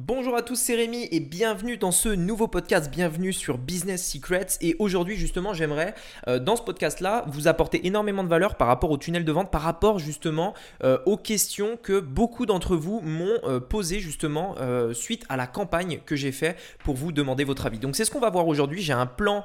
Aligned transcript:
Bonjour 0.00 0.36
à 0.36 0.42
tous, 0.42 0.54
c'est 0.54 0.76
Rémi 0.76 1.08
et 1.10 1.18
bienvenue 1.18 1.76
dans 1.76 1.90
ce 1.90 2.08
nouveau 2.08 2.46
podcast, 2.46 2.88
bienvenue 2.88 3.32
sur 3.32 3.58
Business 3.58 4.08
Secrets. 4.08 4.46
Et 4.60 4.76
aujourd'hui 4.78 5.16
justement 5.16 5.54
j'aimerais 5.54 5.92
euh, 6.28 6.38
dans 6.38 6.54
ce 6.54 6.62
podcast-là 6.62 7.24
vous 7.26 7.48
apporter 7.48 7.84
énormément 7.84 8.22
de 8.22 8.28
valeur 8.28 8.54
par 8.54 8.68
rapport 8.68 8.92
au 8.92 8.96
tunnel 8.96 9.24
de 9.24 9.32
vente, 9.32 9.50
par 9.50 9.62
rapport 9.62 9.98
justement 9.98 10.54
euh, 10.84 10.98
aux 11.04 11.16
questions 11.16 11.76
que 11.82 11.98
beaucoup 11.98 12.46
d'entre 12.46 12.76
vous 12.76 13.00
m'ont 13.00 13.40
euh, 13.42 13.58
posées 13.58 13.98
justement 13.98 14.54
suite 14.92 15.24
à 15.28 15.36
la 15.36 15.48
campagne 15.48 15.98
que 16.06 16.14
j'ai 16.14 16.30
fait 16.30 16.56
pour 16.84 16.94
vous 16.94 17.10
demander 17.10 17.42
votre 17.42 17.66
avis. 17.66 17.80
Donc 17.80 17.96
c'est 17.96 18.04
ce 18.04 18.12
qu'on 18.12 18.20
va 18.20 18.30
voir 18.30 18.46
aujourd'hui, 18.46 18.82
j'ai 18.82 18.92
un 18.92 19.06
plan 19.06 19.44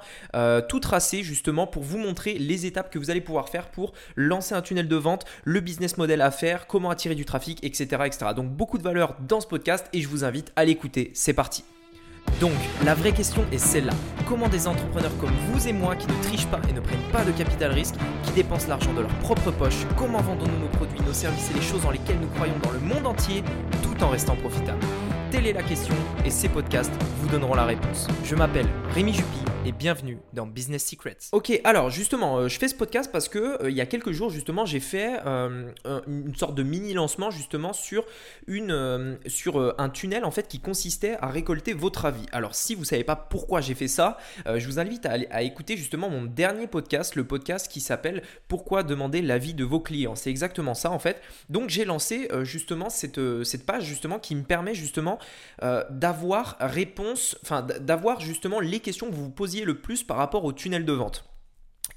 tout 0.70 0.80
tracé 0.80 1.24
justement 1.24 1.66
pour 1.66 1.82
vous 1.82 1.98
montrer 1.98 2.36
les 2.36 2.68
étapes 2.68 2.92
que 2.92 3.00
vous 3.00 3.10
allez 3.10 3.22
pouvoir 3.22 3.50
faire 3.50 3.72
pour 3.72 3.94
lancer 4.16 4.54
un 4.54 4.62
tunnel 4.62 4.88
de 4.88 4.96
vente, 4.96 5.26
le 5.46 5.62
business 5.62 5.98
model 5.98 6.22
à 6.22 6.30
faire, 6.30 6.68
comment 6.68 6.92
attirer 6.92 7.16
du 7.16 7.26
trafic, 7.26 7.64
etc. 7.64 8.04
etc. 8.06 8.26
Donc 8.36 8.52
beaucoup 8.52 8.78
de 8.78 8.84
valeur 8.84 9.16
dans 9.28 9.42
ce 9.42 9.48
podcast 9.48 9.88
et 9.94 10.02
je 10.02 10.08
vous 10.08 10.24
invite 10.24 10.43
à 10.56 10.66
l'écouter. 10.66 11.12
C'est 11.14 11.34
parti. 11.34 11.64
Donc, 12.40 12.52
la 12.84 12.96
vraie 12.96 13.12
question 13.12 13.46
est 13.52 13.58
celle-là. 13.58 13.94
Comment 14.28 14.48
des 14.48 14.68
entrepreneurs 14.68 15.16
comme 15.20 15.34
vous 15.50 15.68
et 15.68 15.74
moi 15.74 15.96
qui 15.96 16.08
ne 16.08 16.24
trichent 16.24 16.48
pas 16.48 16.60
et 16.70 16.74
ne 16.74 16.80
prennent 16.80 17.12
pas 17.12 17.24
de 17.24 17.32
capital 17.32 17.72
risque, 17.72 17.96
qui 18.24 18.32
dépensent 18.32 18.68
l'argent 18.68 18.94
de 18.94 19.02
leur 19.02 19.14
propre 19.20 19.52
poche, 19.52 19.86
comment 19.98 20.22
vendons-nous 20.22 20.60
nos 20.60 20.70
produits, 20.70 21.02
nos 21.06 21.14
services 21.14 21.52
et 21.52 21.54
les 21.54 21.62
choses 21.62 21.84
dans 21.84 21.92
lesquelles 21.92 22.20
nous 22.20 22.30
croyons 22.30 22.58
dans 22.64 22.72
le 22.72 22.80
monde 22.80 23.06
entier 23.06 23.44
tout 23.82 24.04
en 24.04 24.10
restant 24.10 24.36
profitables? 24.36 24.86
Telle 25.34 25.48
est 25.48 25.54
la 25.54 25.64
question 25.64 25.96
et 26.24 26.30
ces 26.30 26.48
podcasts 26.48 26.94
vous 27.18 27.28
donneront 27.28 27.56
la 27.56 27.66
réponse. 27.66 28.06
Je 28.24 28.36
m'appelle 28.36 28.68
Rémi 28.92 29.14
Jupy 29.14 29.40
et 29.66 29.72
bienvenue 29.72 30.20
dans 30.34 30.46
Business 30.46 30.86
Secrets. 30.86 31.18
Ok, 31.32 31.60
alors 31.64 31.90
justement, 31.90 32.38
euh, 32.38 32.48
je 32.50 32.60
fais 32.60 32.68
ce 32.68 32.76
podcast 32.76 33.10
parce 33.12 33.30
que 33.30 33.64
euh, 33.64 33.72
il 33.72 33.76
y 33.76 33.82
a 33.82 33.88
quelques 33.88 34.12
jours 34.12 34.30
justement, 34.30 34.66
j'ai 34.66 34.80
fait 34.80 35.20
euh, 35.26 35.72
une 36.06 36.36
sorte 36.36 36.54
de 36.54 36.62
mini 36.62 36.94
lancement 36.94 37.32
justement 37.32 37.74
sur 37.74 38.06
une 38.46 39.18
sur 39.26 39.74
un 39.80 39.90
tunnel 39.90 40.24
en 40.24 40.30
fait 40.30 40.48
qui 40.48 40.60
consistait 40.60 41.16
à 41.20 41.30
récolter 41.30 41.74
votre 41.74 42.06
avis. 42.06 42.28
Alors 42.32 42.54
si 42.54 42.76
vous 42.76 42.84
savez 42.84 43.04
pas 43.04 43.16
pourquoi 43.16 43.60
j'ai 43.60 43.74
fait 43.74 43.88
ça, 43.88 44.18
je 44.46 44.66
vous 44.68 44.78
invite 44.78 45.08
à, 45.08 45.16
à, 45.32 45.42
écouter 45.42 45.78
justement 45.78 46.10
mon 46.10 46.26
dernier 46.26 46.68
podcast, 46.68 47.16
le 47.16 47.24
podcast 47.24 47.72
qui 47.72 47.82
s'appelle 47.82 48.22
Pourquoi 48.48 48.84
demander 48.84 49.24
l'avis 49.24 49.56
de 49.56 49.64
vos 49.64 49.80
clients? 49.80 50.16
C'est 50.16 50.30
exactement 50.30 50.76
ça 50.76 50.92
en 50.92 51.00
fait. 51.00 51.22
Donc 51.50 51.70
j'ai 51.70 51.86
lancé 51.86 52.30
justement 52.44 52.90
cette 52.92 53.20
cette 53.44 53.66
page 53.66 53.86
justement 53.86 54.20
qui 54.20 54.36
me 54.36 54.44
permet 54.44 54.76
justement 54.76 55.18
d'avoir 55.90 56.58
réponse, 56.60 57.38
enfin 57.42 57.62
d'avoir 57.62 58.20
justement 58.20 58.60
les 58.60 58.80
questions 58.80 59.10
que 59.10 59.16
vous 59.16 59.26
vous 59.26 59.30
posez 59.30 59.64
le 59.64 59.80
plus 59.80 60.04
par 60.04 60.18
rapport 60.18 60.44
au 60.44 60.52
tunnel 60.52 60.84
de 60.84 60.92
vente. 60.92 61.33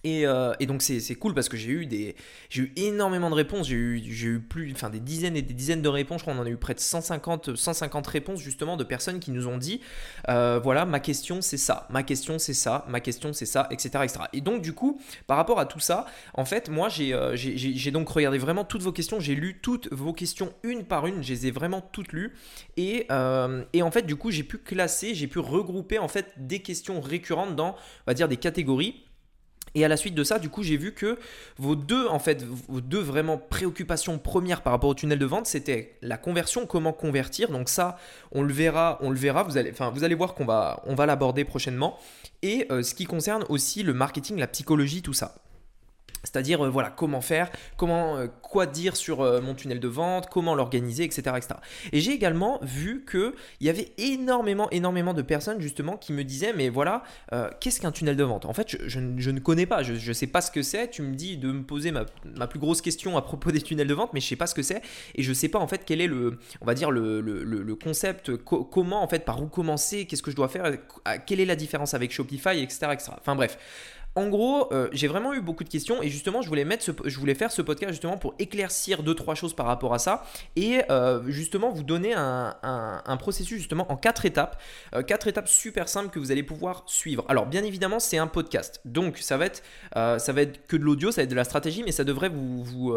Euh, 0.07 0.55
et, 0.61 0.67
donc 0.67 0.83
c'est 0.83 1.15
cool 1.17 1.35
parce 1.35 1.49
que 1.49 1.57
j'ai 1.57 1.71
eu, 1.71 1.87
des, 1.87 2.17
eu 2.55 2.73
énormément 2.77 3.31
de 3.31 3.35
réponses, 3.35 3.69
j'ai 3.69 3.75
eu, 3.75 3.99
eu 3.99 4.41
plus, 4.41 4.73
enfin 4.73 4.91
des 4.91 5.01
dizaines 5.01 5.37
et 5.37 5.43
des 5.43 5.55
dizaines 5.55 5.83
de 5.83 5.89
réponses, 5.89 6.21
je 6.21 6.25
crois 6.25 6.35
qu'on 6.35 6.41
en 6.41 6.47
a 6.47 6.51
eu 6.51 6.57
près 6.57 6.75
de 6.75 6.81
150, 6.81 7.57
150 7.57 8.07
réponses 8.07 8.41
justement 8.41 8.77
de 8.77 8.84
personnes 8.84 9.21
qui 9.21 9.31
nous 9.31 9.49
ont 9.49 9.59
dit, 9.59 9.81
euh, 10.29 10.61
voilà, 10.62 10.84
ma 10.84 11.01
question 11.01 11.41
c'est 11.41 11.57
ça, 11.57 11.87
ma 11.91 12.03
question 12.03 12.39
c'est 12.39 12.55
ça, 12.55 12.84
ma 12.89 13.01
question 13.01 13.33
c'est 13.33 13.47
ça, 13.47 13.69
etc., 13.71 13.89
etc. 14.05 14.21
Et 14.33 14.41
donc 14.41 14.62
du 14.62 14.73
coup, 14.73 15.01
par 15.27 15.37
rapport 15.37 15.59
à 15.59 15.67
tout 15.67 15.81
ça, 15.81 16.07
en 16.34 16.45
fait, 16.45 16.69
moi 16.69 16.89
j'ai 16.89 17.12
euh, 17.12 17.37
donc 17.93 18.09
regardé 18.09 18.39
vraiment 18.39 18.65
toutes 18.65 18.83
vos 18.83 18.93
questions, 18.93 19.21
j'ai 19.21 19.34
lu 19.34 19.61
toutes 19.61 19.93
vos 19.93 20.12
questions 20.12 20.53
une 20.62 20.84
par 20.84 21.07
une, 21.07 21.23
je 21.23 21.33
les 21.33 21.47
ai 21.49 21.51
vraiment 21.51 21.81
toutes 21.81 22.12
lues, 22.12 22.34
et, 22.77 23.07
et 23.73 23.83
en 23.83 23.91
fait 23.91 24.03
du 24.03 24.17
coup 24.17 24.31
j'ai 24.31 24.43
pu 24.43 24.59
classer, 24.59 25.15
j'ai 25.15 25.27
pu 25.27 25.39
regrouper 25.39 25.99
en 25.99 26.09
fait 26.09 26.33
des 26.37 26.61
questions 26.61 27.01
récurrentes 27.01 27.57
dans, 27.57 27.71
on 27.71 27.77
va 28.07 28.15
dire, 28.15 28.29
des 28.29 28.37
catégories. 28.37 29.06
Et 29.77 29.84
à 29.84 29.88
la 29.88 29.98
suite 29.98 30.14
de 30.14 30.24
ça, 30.24 30.38
du 30.38 30.48
coup, 30.48 30.62
j'ai 30.62 30.78
vu 30.78 30.92
que 30.92 31.19
vos 31.58 31.77
deux, 31.77 32.06
en 32.06 32.19
fait, 32.19 32.42
vos 32.42 32.80
deux 32.80 32.98
vraiment 32.98 33.36
préoccupations 33.36 34.19
premières 34.19 34.62
par 34.62 34.72
rapport 34.72 34.88
au 34.88 34.94
tunnel 34.94 35.19
de 35.19 35.27
vente, 35.27 35.46
c'était 35.46 35.98
la 36.00 36.16
conversion, 36.16 36.64
comment 36.64 36.94
convertir. 36.94 37.50
Donc 37.50 37.69
ça, 37.69 37.98
on 38.32 38.42
le 38.42 38.54
verra, 38.54 38.98
on 39.02 39.10
le 39.10 39.19
verra. 39.19 39.42
Vous 39.42 39.58
allez, 39.58 39.70
enfin, 39.70 39.91
vous 39.91 40.02
allez 40.02 40.14
voir 40.14 40.32
qu'on 40.32 40.47
va, 40.47 40.82
on 40.86 40.94
va 40.94 41.04
l'aborder 41.04 41.44
prochainement. 41.44 41.98
Et 42.41 42.66
euh, 42.70 42.82
ce 42.82 42.94
qui 42.94 43.04
concerne 43.04 43.44
aussi 43.50 43.82
le 43.82 43.92
marketing, 43.92 44.38
la 44.38 44.47
psychologie, 44.47 45.02
tout 45.02 45.12
ça. 45.12 45.34
C'est-à-dire, 46.26 46.64
euh, 46.64 46.69
voilà, 46.69 46.91
comment 46.91 47.20
faire, 47.20 47.50
comment, 47.76 48.16
euh, 48.16 48.26
quoi 48.42 48.66
dire 48.66 48.97
sur 48.97 49.20
euh, 49.20 49.41
mon 49.41 49.54
tunnel 49.54 49.78
de 49.78 49.88
vente, 49.88 50.28
comment 50.28 50.54
l'organiser, 50.54 51.04
etc., 51.04 51.22
etc. 51.37 51.54
Et 51.92 52.00
j'ai 52.00 52.12
également 52.12 52.59
vu 52.62 53.04
qu'il 53.09 53.32
y 53.60 53.70
avait 53.70 53.92
énormément, 53.97 54.69
énormément 54.70 55.15
de 55.15 55.22
personnes 55.22 55.60
justement 55.60 55.97
qui 55.97 56.12
me 56.12 56.25
disaient, 56.25 56.53
mais 56.53 56.69
voilà, 56.69 57.04
qu'est-ce 57.60 57.81
qu'un 57.81 57.92
tunnel 57.92 58.16
de 58.16 58.25
vente? 58.25 58.44
En 58.44 58.53
fait, 58.53 58.76
je, 58.86 58.98
ne 58.98 59.38
connais 59.41 59.66
pas, 59.66 59.82
je 59.82 59.92
ne 59.92 60.12
sais 60.12 60.26
pas 60.26 60.41
ce 60.41 60.50
que 60.50 60.62
c'est. 60.62 60.91
Tu 60.91 61.03
me 61.03 61.15
dis 61.15 61.36
de 61.36 61.53
me 61.53 61.62
poser 61.62 61.92
ma, 61.92 62.04
plus 62.47 62.59
grosse 62.59 62.81
question 62.81 63.16
à 63.16 63.22
propos 63.22 63.50
des 63.53 63.62
tunnels 63.62 63.86
de 63.86 63.94
vente, 63.94 64.12
mais 64.12 64.20
je 64.20 64.26
ne 64.26 64.31
sais 64.31 64.36
pas 64.36 64.47
ce 64.47 64.54
que 64.54 64.62
c'est. 64.62 64.82
Et 65.15 65.22
je 65.22 65.28
ne 65.28 65.34
sais 65.34 65.48
pas 65.48 65.59
en 65.59 65.69
fait 65.69 65.82
quel 65.86 66.00
est 66.00 66.06
le, 66.06 66.38
on 66.60 66.66
va 66.66 66.75
dire, 66.75 66.91
le, 66.91 67.75
concept, 67.76 68.36
comment 68.36 69.03
en 69.03 69.09
fait, 69.09 69.25
par 69.25 69.42
où 69.42 69.47
commencer, 69.47 70.06
qu'est-ce 70.06 70.22
que 70.22 70.31
je 70.31 70.36
dois 70.36 70.48
faire, 70.48 70.72
quelle 71.26 71.41
est 71.41 71.44
la 71.44 71.56
différence 71.56 71.94
avec 71.94 72.10
Shopify, 72.10 72.60
etc., 72.60 72.88
etc. 72.92 73.12
Enfin 73.20 73.36
bref 73.36 73.59
en 74.16 74.28
gros, 74.28 74.72
euh, 74.72 74.88
j'ai 74.93 75.09
vraiment 75.09 75.34
eu 75.34 75.43
beaucoup 75.43 75.62
de 75.62 75.69
questions 75.69 76.03
et 76.03 76.09
justement, 76.09 76.41
je 76.41 76.49
voulais, 76.49 76.65
mettre 76.65 76.91
je 77.04 77.19
voulais 77.19 77.34
faire 77.34 77.53
ce 77.53 77.60
podcast 77.60 77.93
justement 77.93 78.16
pour 78.16 78.34
éclaircir 78.38 79.03
deux, 79.03 79.15
trois 79.15 79.34
choses 79.34 79.54
par 79.54 79.66
rapport 79.66 79.93
à 79.93 79.99
ça 79.99 80.25
et 80.56 80.81
euh, 80.91 81.22
justement 81.27 81.71
vous 81.71 81.82
donner 81.82 82.15
un, 82.15 83.16
processus 83.19 83.59
justement 83.59 83.91
en 83.93 83.97
quatre 83.97 84.25
étapes, 84.25 84.60
euh, 84.94 85.03
quatre 85.03 85.27
étapes 85.28 85.49
super 85.49 85.88
simples 85.88 86.09
que 86.09 86.19
vous 86.19 86.32
allez 86.32 86.43
pouvoir 86.43 86.84
suivre. 86.87 87.27
Alors, 87.28 87.44
bien 87.47 87.62
évidemment, 87.62 88.00
c'est 88.00 88.19
un 88.19 88.27
podcast, 88.27 88.81
donc 88.87 89.19
ça 89.19 89.37
va 89.37 89.47
être, 89.47 89.62
que 90.66 90.77
de 90.77 90.83
l'audio, 90.83 91.10
ça 91.10 91.21
va 91.21 91.25
être 91.25 91.31
de 91.31 91.34
la 91.34 91.44
stratégie, 91.44 91.83
mais 91.83 91.93
ça 91.93 92.04
devrait 92.04 92.31
vous 92.31 92.94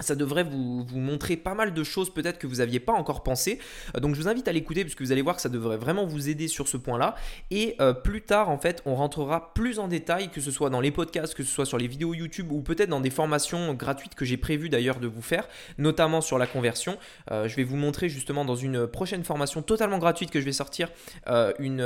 ça 0.00 0.14
devrait 0.14 0.44
vous, 0.44 0.86
montrer 0.92 1.36
pas 1.36 1.54
mal 1.54 1.72
de 1.72 1.84
choses 1.84 2.12
peut-être 2.12 2.38
que 2.38 2.46
vous 2.46 2.56
n'aviez 2.56 2.80
pas 2.80 2.92
encore 2.92 3.22
pensé. 3.22 3.58
Euh, 3.94 4.00
donc 4.00 4.14
je 4.14 4.20
vous 4.20 4.28
invite 4.28 4.48
à 4.48 4.52
l'écouter 4.52 4.82
puisque 4.84 5.00
vous 5.00 5.12
allez 5.12 5.22
voir 5.22 5.36
que 5.36 5.42
ça 5.42 5.48
devrait 5.48 5.76
vraiment 5.76 6.04
vous 6.04 6.28
aider 6.28 6.48
sur 6.48 6.68
ce 6.68 6.76
point-là. 6.76 7.14
Et 7.50 7.76
euh, 7.80 7.92
plus 7.92 8.22
tard, 8.22 8.50
en 8.50 8.58
fait, 8.58 8.82
on 8.86 8.94
rentrera 8.94 9.54
plus 9.54 9.78
en 9.78 9.88
détail, 9.88 10.30
que 10.30 10.40
ce 10.40 10.50
soit 10.50 10.70
dans 10.70 10.80
les 10.80 10.90
podcasts, 10.90 11.34
que 11.34 11.42
ce 11.42 11.50
soit 11.50 11.66
sur 11.66 11.78
les 11.78 11.88
vidéos 11.88 12.14
YouTube 12.14 12.52
ou 12.52 12.60
peut-être 12.60 12.90
dans 12.90 13.00
des 13.00 13.10
formations 13.10 13.74
gratuites 13.74 14.14
que 14.14 14.24
j'ai 14.24 14.36
prévu 14.36 14.68
d'ailleurs 14.68 15.00
de 15.00 15.06
vous 15.06 15.22
faire, 15.22 15.48
notamment 15.78 16.20
sur 16.20 16.38
la 16.38 16.46
conversion. 16.46 16.98
Euh, 17.30 17.48
je 17.48 17.56
vais 17.56 17.64
vous 17.64 17.76
montrer 17.76 18.08
justement 18.08 18.44
dans 18.44 18.56
une 18.56 18.86
prochaine 18.86 19.24
formation 19.24 19.62
totalement 19.62 19.98
gratuite 19.98 20.30
que 20.30 20.40
je 20.40 20.44
vais 20.44 20.52
sortir 20.52 20.90
une, 21.58 21.80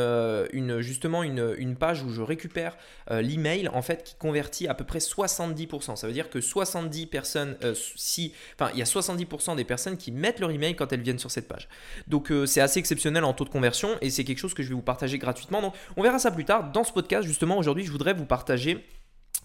une, 0.52 0.80
justement 0.80 1.22
une, 1.22 1.54
une, 1.58 1.76
page 1.76 2.02
où 2.02 2.10
je 2.10 2.22
récupère 2.22 2.76
l'email 3.10 3.68
en 3.68 3.82
fait 3.82 4.02
qui 4.02 4.14
convertit 4.16 4.68
à 4.68 4.74
peu 4.74 4.84
près 4.84 4.98
70%. 4.98 5.96
Ça 5.96 6.06
veut 6.06 6.12
dire 6.12 6.30
que 6.30 6.40
70 6.40 7.06
personnes 7.06 7.56
si, 8.00 8.32
enfin, 8.58 8.70
il 8.72 8.78
y 8.78 8.82
a 8.82 8.86
70% 8.86 9.56
des 9.56 9.64
personnes 9.64 9.96
qui 9.96 10.10
mettent 10.10 10.40
leur 10.40 10.50
email 10.50 10.74
quand 10.74 10.92
elles 10.92 11.02
viennent 11.02 11.18
sur 11.18 11.30
cette 11.30 11.46
page. 11.46 11.68
Donc 12.06 12.32
euh, 12.32 12.46
c'est 12.46 12.60
assez 12.60 12.78
exceptionnel 12.78 13.24
en 13.24 13.34
taux 13.34 13.44
de 13.44 13.50
conversion 13.50 13.90
et 14.00 14.10
c'est 14.10 14.24
quelque 14.24 14.38
chose 14.38 14.54
que 14.54 14.62
je 14.62 14.68
vais 14.68 14.74
vous 14.74 14.82
partager 14.82 15.18
gratuitement. 15.18 15.60
Donc 15.60 15.74
on 15.96 16.02
verra 16.02 16.18
ça 16.18 16.30
plus 16.30 16.44
tard 16.44 16.72
dans 16.72 16.84
ce 16.84 16.92
podcast. 16.92 17.26
Justement, 17.26 17.58
aujourd'hui, 17.58 17.84
je 17.84 17.92
voudrais 17.92 18.14
vous 18.14 18.24
partager 18.24 18.86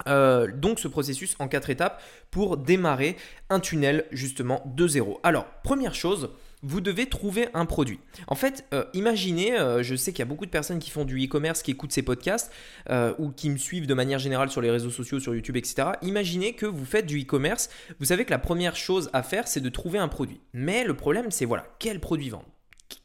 euh, 0.07 0.51
donc 0.51 0.79
ce 0.79 0.87
processus 0.87 1.35
en 1.39 1.47
quatre 1.47 1.69
étapes 1.69 2.01
pour 2.31 2.57
démarrer 2.57 3.17
un 3.49 3.59
tunnel 3.59 4.05
justement 4.11 4.61
de 4.65 4.87
zéro. 4.87 5.19
Alors 5.23 5.45
première 5.63 5.95
chose, 5.95 6.29
vous 6.65 6.81
devez 6.81 7.05
trouver 7.05 7.47
un 7.53 7.65
produit. 7.65 7.99
En 8.27 8.35
fait, 8.35 8.65
euh, 8.73 8.85
imaginez, 8.93 9.57
euh, 9.57 9.83
je 9.83 9.95
sais 9.95 10.11
qu'il 10.11 10.19
y 10.19 10.23
a 10.23 10.25
beaucoup 10.25 10.47
de 10.47 10.51
personnes 10.51 10.79
qui 10.79 10.89
font 10.89 11.05
du 11.05 11.23
e-commerce, 11.23 11.61
qui 11.61 11.71
écoutent 11.71 11.91
ces 11.91 12.01
podcasts 12.01 12.51
euh, 12.89 13.13
ou 13.19 13.29
qui 13.29 13.51
me 13.51 13.57
suivent 13.57 13.85
de 13.85 13.93
manière 13.93 14.17
générale 14.17 14.49
sur 14.49 14.61
les 14.61 14.71
réseaux 14.71 14.89
sociaux, 14.89 15.19
sur 15.19 15.35
YouTube, 15.35 15.57
etc. 15.57 15.89
Imaginez 16.01 16.53
que 16.53 16.65
vous 16.65 16.85
faites 16.85 17.05
du 17.05 17.21
e-commerce. 17.21 17.69
Vous 17.99 18.05
savez 18.05 18.25
que 18.25 18.31
la 18.31 18.39
première 18.39 18.75
chose 18.75 19.11
à 19.13 19.21
faire, 19.21 19.47
c'est 19.47 19.61
de 19.61 19.69
trouver 19.69 19.99
un 19.99 20.07
produit. 20.07 20.41
Mais 20.53 20.83
le 20.83 20.95
problème, 20.95 21.29
c'est 21.29 21.45
voilà, 21.45 21.67
quel 21.77 21.99
produit 21.99 22.29
vendre 22.29 22.54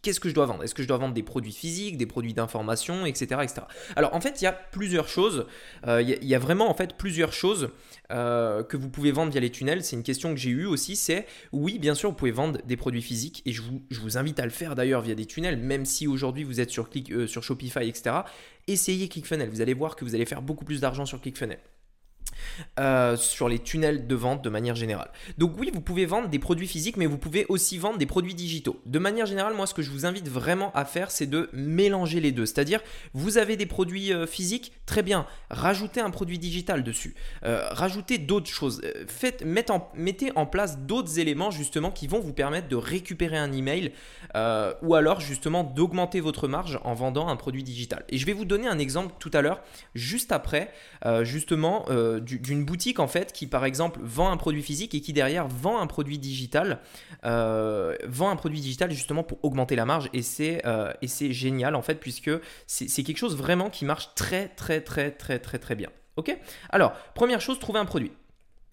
Qu'est-ce 0.02 0.20
que 0.20 0.28
je 0.28 0.34
dois 0.34 0.46
vendre? 0.46 0.62
Est-ce 0.62 0.74
que 0.74 0.82
je 0.82 0.88
dois 0.88 0.98
vendre 0.98 1.14
des 1.14 1.22
produits 1.22 1.52
physiques, 1.52 1.96
des 1.96 2.06
produits 2.06 2.34
d'information, 2.34 3.06
etc., 3.06 3.40
etc. 3.42 3.62
Alors 3.96 4.14
en 4.14 4.20
fait, 4.20 4.40
il 4.40 4.44
y 4.44 4.46
a 4.46 4.52
plusieurs 4.52 5.08
choses. 5.08 5.46
il, 5.86 6.24
y 6.24 6.34
a, 6.34 6.38
vraiment 6.38 6.70
en 6.70 6.74
fait 6.74 6.96
plusieurs 6.96 7.32
choses 7.32 7.70
euh, 8.10 8.62
que 8.62 8.76
vous 8.76 8.88
pouvez 8.88 9.12
vendre 9.12 9.30
via 9.30 9.40
les 9.40 9.50
tunnels 9.50 9.84
C'est 9.84 9.96
une 9.96 10.02
question 10.02 10.30
que 10.30 10.40
j'ai 10.40 10.50
eue 10.50 10.66
aussi. 10.66 10.96
C'est 10.96 11.26
oui, 11.52 11.78
bien 11.78 11.94
sûr, 11.94 12.10
vous 12.10 12.16
pouvez 12.16 12.30
vendre 12.30 12.60
des 12.64 12.76
produits 12.76 13.02
physiques 13.02 13.42
et 13.46 13.52
je 13.52 13.62
vous, 13.62 14.18
invite 14.18 14.40
à 14.40 14.44
le 14.44 14.50
faire 14.50 14.74
d'ailleurs 14.74 15.02
via 15.02 15.14
des 15.14 15.26
tunnels, 15.26 15.56
même 15.56 15.84
si 15.84 16.06
aujourd'hui 16.06 16.44
vous 16.44 16.60
êtes 16.60 16.70
sur, 16.70 16.88
euh, 17.10 17.26
sur 17.26 17.42
Shopify, 17.42 17.88
etc. 17.88 18.16
Essayez 18.66 19.08
ClickFunnels. 19.08 19.50
Vous 19.50 19.60
allez 19.60 19.74
voir 19.74 19.96
que 19.96 20.04
vous 20.04 20.14
allez 20.14 20.26
faire 20.26 20.42
beaucoup 20.42 20.64
plus 20.64 20.80
d'argent 20.80 21.06
sur 21.06 21.20
ClickFunnels. 21.20 21.60
Euh, 22.78 23.16
sur 23.16 23.48
les 23.48 23.58
tunnels 23.58 24.06
de 24.06 24.14
vente 24.14 24.42
de 24.42 24.48
manière 24.48 24.74
générale. 24.74 25.10
Donc 25.38 25.52
oui, 25.58 25.70
vous 25.72 25.80
pouvez 25.80 26.06
vendre 26.06 26.28
des 26.28 26.38
produits 26.38 26.66
physiques, 26.66 26.96
mais 26.96 27.06
vous 27.06 27.18
pouvez 27.18 27.44
aussi 27.48 27.78
vendre 27.78 27.98
des 27.98 28.06
produits 28.06 28.34
digitaux. 28.34 28.80
De 28.86 28.98
manière 28.98 29.26
générale, 29.26 29.54
moi, 29.54 29.66
ce 29.66 29.74
que 29.74 29.82
je 29.82 29.90
vous 29.90 30.06
invite 30.06 30.28
vraiment 30.28 30.72
à 30.72 30.84
faire, 30.84 31.10
c'est 31.10 31.26
de 31.26 31.50
mélanger 31.52 32.20
les 32.20 32.32
deux. 32.32 32.46
C'est-à-dire, 32.46 32.80
vous 33.12 33.38
avez 33.38 33.56
des 33.56 33.66
produits 33.66 34.12
euh, 34.12 34.26
physiques, 34.26 34.72
très 34.86 35.02
bien, 35.02 35.26
rajoutez 35.50 36.00
un 36.00 36.10
produit 36.10 36.38
digital 36.38 36.82
dessus. 36.82 37.14
Euh, 37.44 37.66
rajoutez 37.70 38.18
d'autres 38.18 38.48
choses. 38.48 38.80
Faites, 39.08 39.44
mettez, 39.44 39.72
en, 39.72 39.90
mettez 39.94 40.32
en 40.34 40.46
place 40.46 40.78
d'autres 40.78 41.18
éléments 41.18 41.50
justement 41.50 41.90
qui 41.90 42.06
vont 42.06 42.20
vous 42.20 42.32
permettre 42.32 42.68
de 42.68 42.76
récupérer 42.76 43.36
un 43.36 43.52
email 43.52 43.92
ou 44.82 44.94
alors 44.94 45.20
justement 45.20 45.64
d'augmenter 45.64 46.20
votre 46.20 46.46
marge 46.48 46.78
en 46.84 46.94
vendant 46.94 47.28
un 47.28 47.36
produit 47.36 47.62
digital. 47.62 48.04
Et 48.08 48.18
je 48.18 48.26
vais 48.26 48.32
vous 48.32 48.44
donner 48.44 48.68
un 48.68 48.78
exemple 48.78 49.14
tout 49.18 49.30
à 49.34 49.42
l'heure, 49.42 49.60
juste 49.94 50.32
après, 50.32 50.72
justement, 51.22 51.84
d'une 52.50 52.64
boutique 52.64 52.98
en 52.98 53.06
fait 53.06 53.32
qui 53.32 53.46
par 53.46 53.64
exemple 53.64 54.00
vend 54.02 54.30
un 54.30 54.36
produit 54.36 54.62
physique 54.62 54.94
et 54.96 55.00
qui 55.00 55.12
derrière 55.12 55.46
vend 55.46 55.80
un 55.80 55.86
produit 55.86 56.18
digital, 56.18 56.80
euh, 57.24 57.94
vend 58.08 58.28
un 58.28 58.36
produit 58.36 58.60
digital 58.60 58.90
justement 58.90 59.22
pour 59.22 59.38
augmenter 59.44 59.76
la 59.76 59.84
marge 59.84 60.10
et 60.12 60.22
c'est 60.22 60.60
euh, 60.66 60.92
et 61.00 61.06
c'est 61.06 61.32
génial 61.32 61.76
en 61.76 61.82
fait 61.82 61.94
puisque 61.94 62.30
c'est 62.66 63.02
quelque 63.04 63.18
chose 63.18 63.36
vraiment 63.36 63.70
qui 63.70 63.84
marche 63.84 64.14
très 64.16 64.48
très 64.48 64.80
très 64.80 65.12
très 65.12 65.38
très 65.38 65.58
très 65.58 65.76
bien. 65.76 65.90
Ok? 66.16 66.36
Alors 66.70 66.92
première 67.14 67.40
chose, 67.40 67.60
trouver 67.60 67.78
un 67.78 67.84
produit. 67.84 68.10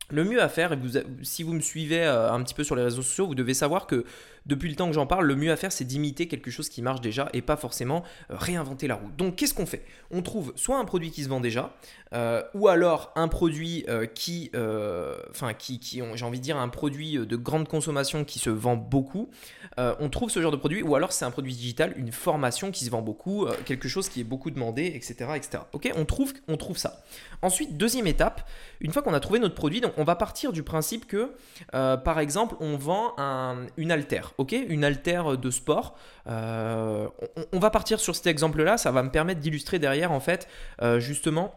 Le 0.10 0.24
mieux 0.24 0.42
à 0.42 0.50
faire, 0.50 0.76
si 1.22 1.44
vous 1.44 1.54
me 1.54 1.60
suivez 1.60 2.04
un 2.06 2.42
petit 2.42 2.54
peu 2.54 2.64
sur 2.64 2.78
les 2.78 2.84
réseaux 2.84 3.02
sociaux, 3.02 3.28
vous 3.28 3.36
devez 3.36 3.54
savoir 3.54 3.88
que 3.88 4.06
depuis 4.48 4.70
le 4.70 4.76
temps 4.76 4.88
que 4.88 4.94
j'en 4.94 5.06
parle, 5.06 5.26
le 5.26 5.36
mieux 5.36 5.52
à 5.52 5.58
faire, 5.58 5.72
c'est 5.72 5.84
d'imiter 5.84 6.28
quelque 6.28 6.50
chose 6.50 6.70
qui 6.70 6.82
marche 6.82 7.02
déjà 7.02 7.30
et 7.34 7.42
pas 7.42 7.58
forcément 7.58 8.04
euh, 8.32 8.36
réinventer 8.38 8.88
la 8.88 8.96
roue. 8.96 9.12
Donc, 9.18 9.36
qu'est-ce 9.36 9.54
qu'on 9.54 9.66
fait? 9.66 9.84
On 10.10 10.22
trouve 10.22 10.54
soit 10.56 10.80
un 10.80 10.86
produit 10.86 11.12
qui 11.12 11.24
se 11.24 11.30
vend 11.30 11.42
déjà, 11.42 11.76
euh, 12.14 12.42
ou 12.54 12.70
alors 12.70 13.12
un 13.16 13.28
produit 13.28 13.84
euh, 13.90 14.06
qui, 14.06 14.50
enfin, 15.30 15.54
qui, 15.54 15.80
qui 15.80 16.02
j'ai 16.16 16.26
envie 16.26 16.40
de 16.40 16.44
dire, 16.44 16.58
un 16.58 16.70
produit 16.70 17.18
de 17.18 17.36
grande 17.36 17.68
consommation 17.68 18.24
qui 18.24 18.40
se 18.40 18.50
vend 18.50 18.78
beaucoup. 18.78 19.30
on 19.78 20.10
trouve 20.10 20.30
ce 20.30 20.42
genre 20.42 20.52
de 20.52 20.58
produit, 20.58 20.82
ou 20.82 20.96
alors 20.96 21.12
c'est 21.12 21.26
un 21.26 21.32
produit 21.32 21.54
digital, 21.54 21.94
une 21.98 22.12
formation 22.12 22.72
qui 22.72 22.86
se 22.86 22.90
vend 22.90 23.02
beaucoup, 23.02 23.46
quelque 23.66 23.90
chose 23.90 24.08
qui 24.08 24.22
est 24.22 24.24
beaucoup 24.24 24.50
demandé, 24.50 24.86
etc., 24.86 25.32
etc. 25.36 25.64
Ok, 25.74 25.92
on 25.96 26.06
trouve, 26.06 26.34
on 26.48 26.56
trouve 26.56 26.78
ça. 26.78 27.04
Ensuite, 27.42 27.78
deuxième 27.78 28.08
étape, 28.08 28.50
une 28.80 28.92
fois 28.92 29.02
qu'on 29.02 29.14
a 29.14 29.20
trouvé 29.20 29.40
notre 29.40 29.56
produit, 29.56 29.82
donc 29.82 29.94
on 29.98 30.04
va 30.04 30.16
partir 30.16 30.54
du 30.54 30.64
principe 30.64 31.06
que, 31.06 31.34
par 31.72 32.20
exemple, 32.20 32.56
on 32.60 32.78
vend 32.78 33.14
un, 33.18 33.58
une 33.76 33.92
altère 33.92 34.34
ok, 34.38 34.56
une 34.68 34.84
altère 34.84 35.38
de 35.38 35.52
sport. 35.52 35.98
Euh, 36.28 37.08
on, 37.52 37.60
va 37.60 37.70
partir 37.70 38.00
sur 38.00 38.16
cet 38.16 38.28
exemple-là, 38.28 38.78
ça 38.78 38.92
va 38.92 39.04
me 39.04 39.10
permettre 39.10 39.42
d'illustrer 39.42 39.80
derrière 39.80 40.12
en 40.12 40.20
fait 40.20 40.48
euh, 40.82 41.00
justement 41.00 41.54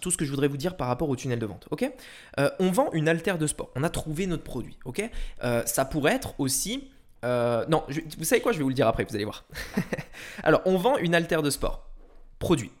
tout 0.00 0.10
ce 0.10 0.16
que 0.16 0.24
je 0.24 0.30
voudrais 0.30 0.48
vous 0.48 0.56
dire 0.56 0.76
par 0.76 0.88
rapport 0.88 1.08
au 1.08 1.16
tunnel 1.16 1.38
de 1.38 1.46
vente. 1.46 1.68
Euh, 2.38 2.50
on 2.60 2.70
vend 2.70 2.90
une 2.92 3.08
altère 3.08 3.38
de 3.38 3.46
sport. 3.46 3.70
On 3.76 3.82
a 3.82 3.90
trouvé 3.90 4.26
notre 4.26 4.44
produit. 4.44 4.78
Ça 5.66 5.84
pourrait 5.84 6.14
être 6.14 6.34
aussi 6.38 6.90
non, 7.24 7.84
vous 8.18 8.24
savez 8.24 8.40
quoi? 8.40 8.52
Je 8.52 8.58
vais 8.58 8.64
vous 8.64 8.70
le 8.70 8.74
dire 8.74 8.88
après. 8.88 9.04
Vous 9.04 9.14
allez 9.14 9.24
voir. 9.24 9.44
Alors, 10.42 10.60
on 10.64 10.76
vend 10.76 10.96
une 10.96 11.14
altère 11.14 11.42
de 11.42 11.50
sport. 11.50 11.88
Produit. 12.40 12.72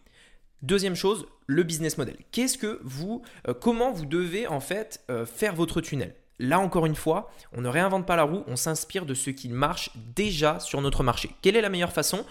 Deuxième 0.62 0.96
chose, 0.96 1.26
le 1.46 1.62
business 1.62 1.96
model. 1.96 2.16
Qu'est-ce 2.32 2.58
que 2.58 2.80
vous, 2.82 3.22
comment 3.60 3.92
vous 3.92 4.06
devez 4.06 4.48
en 4.48 4.58
fait 4.58 5.04
faire 5.26 5.54
votre 5.54 5.80
tunnel? 5.80 6.14
Là 6.38 6.58
encore 6.58 6.86
une 6.86 6.94
fois, 6.94 7.30
on 7.52 7.60
ne 7.60 7.68
réinvente 7.68 8.06
pas 8.06 8.16
la 8.16 8.24
roue, 8.24 8.44
on 8.46 8.56
s'inspire 8.56 9.06
de 9.06 9.14
ce 9.14 9.30
qui 9.30 9.48
marche 9.48 9.90
déjà 10.14 10.58
sur 10.60 10.80
notre 10.80 11.02
marché. 11.02 11.30
Quelle 11.42 11.56
est 11.56 11.60
la 11.60 11.68
meilleure 11.68 11.92
façon? 11.92 12.24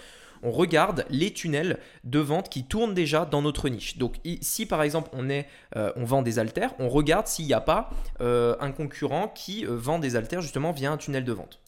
On 0.44 0.51
regarde 0.51 1.06
les 1.09 1.31
tunnels 1.31 1.80
de 2.03 2.19
vente 2.19 2.50
qui 2.50 2.63
tournent 2.63 2.95
déjà 2.95 3.25
dans 3.25 3.42
notre 3.42 3.69
niche. 3.69 3.98
Donc 3.98 4.15
si 4.42 4.65
par 4.65 4.81
exemple 4.81 5.09
on, 5.13 5.30
est, 5.30 5.48
euh, 5.75 5.92
on 5.95 6.03
vend 6.03 6.24
des 6.24 6.39
haltères, 6.39 6.74
on 6.80 6.89
regarde 6.89 7.27
s'il 7.27 7.45
n'y 7.45 7.53
a 7.53 7.62
pas 7.62 7.92
euh, 8.21 8.56
un 8.59 8.71
concurrent 8.71 9.27
qui 9.27 9.65
euh, 9.65 9.75
vend 9.75 10.00
des 10.00 10.15
haltères 10.15 10.42
justement 10.42 10.71
via 10.71 10.92
un 10.92 10.98
tunnel 10.98 11.24
de 11.24 11.31
vente. 11.31 11.59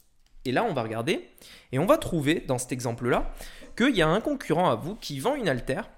Et 0.45 0.51
là 0.51 0.63
on 0.63 0.73
va 0.73 0.81
regarder 0.81 1.29
et 1.71 1.77
on 1.77 1.85
va 1.85 1.97
trouver 1.97 2.43
dans 2.47 2.57
cet 2.57 2.71
exemple-là 2.71 3.31
qu'il 3.77 3.95
y 3.95 4.01
a 4.01 4.07
un 4.07 4.21
concurrent 4.21 4.69
à 4.69 4.75
vous 4.75 4.95
qui 4.95 5.19
vend 5.19 5.35
une 5.35 5.49
haltère 5.49 5.89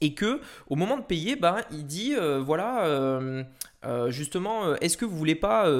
et 0.00 0.14
que 0.14 0.40
au 0.68 0.76
moment 0.76 0.96
de 0.96 1.02
payer, 1.02 1.34
bah, 1.34 1.62
il 1.72 1.84
dit 1.84 2.14
voilà, 2.40 3.20
euh, 3.84 4.10
justement, 4.10 4.74
est-ce 4.76 4.96
que 4.96 5.04
vous 5.04 5.16
voulez 5.16 5.34
pas 5.34 5.70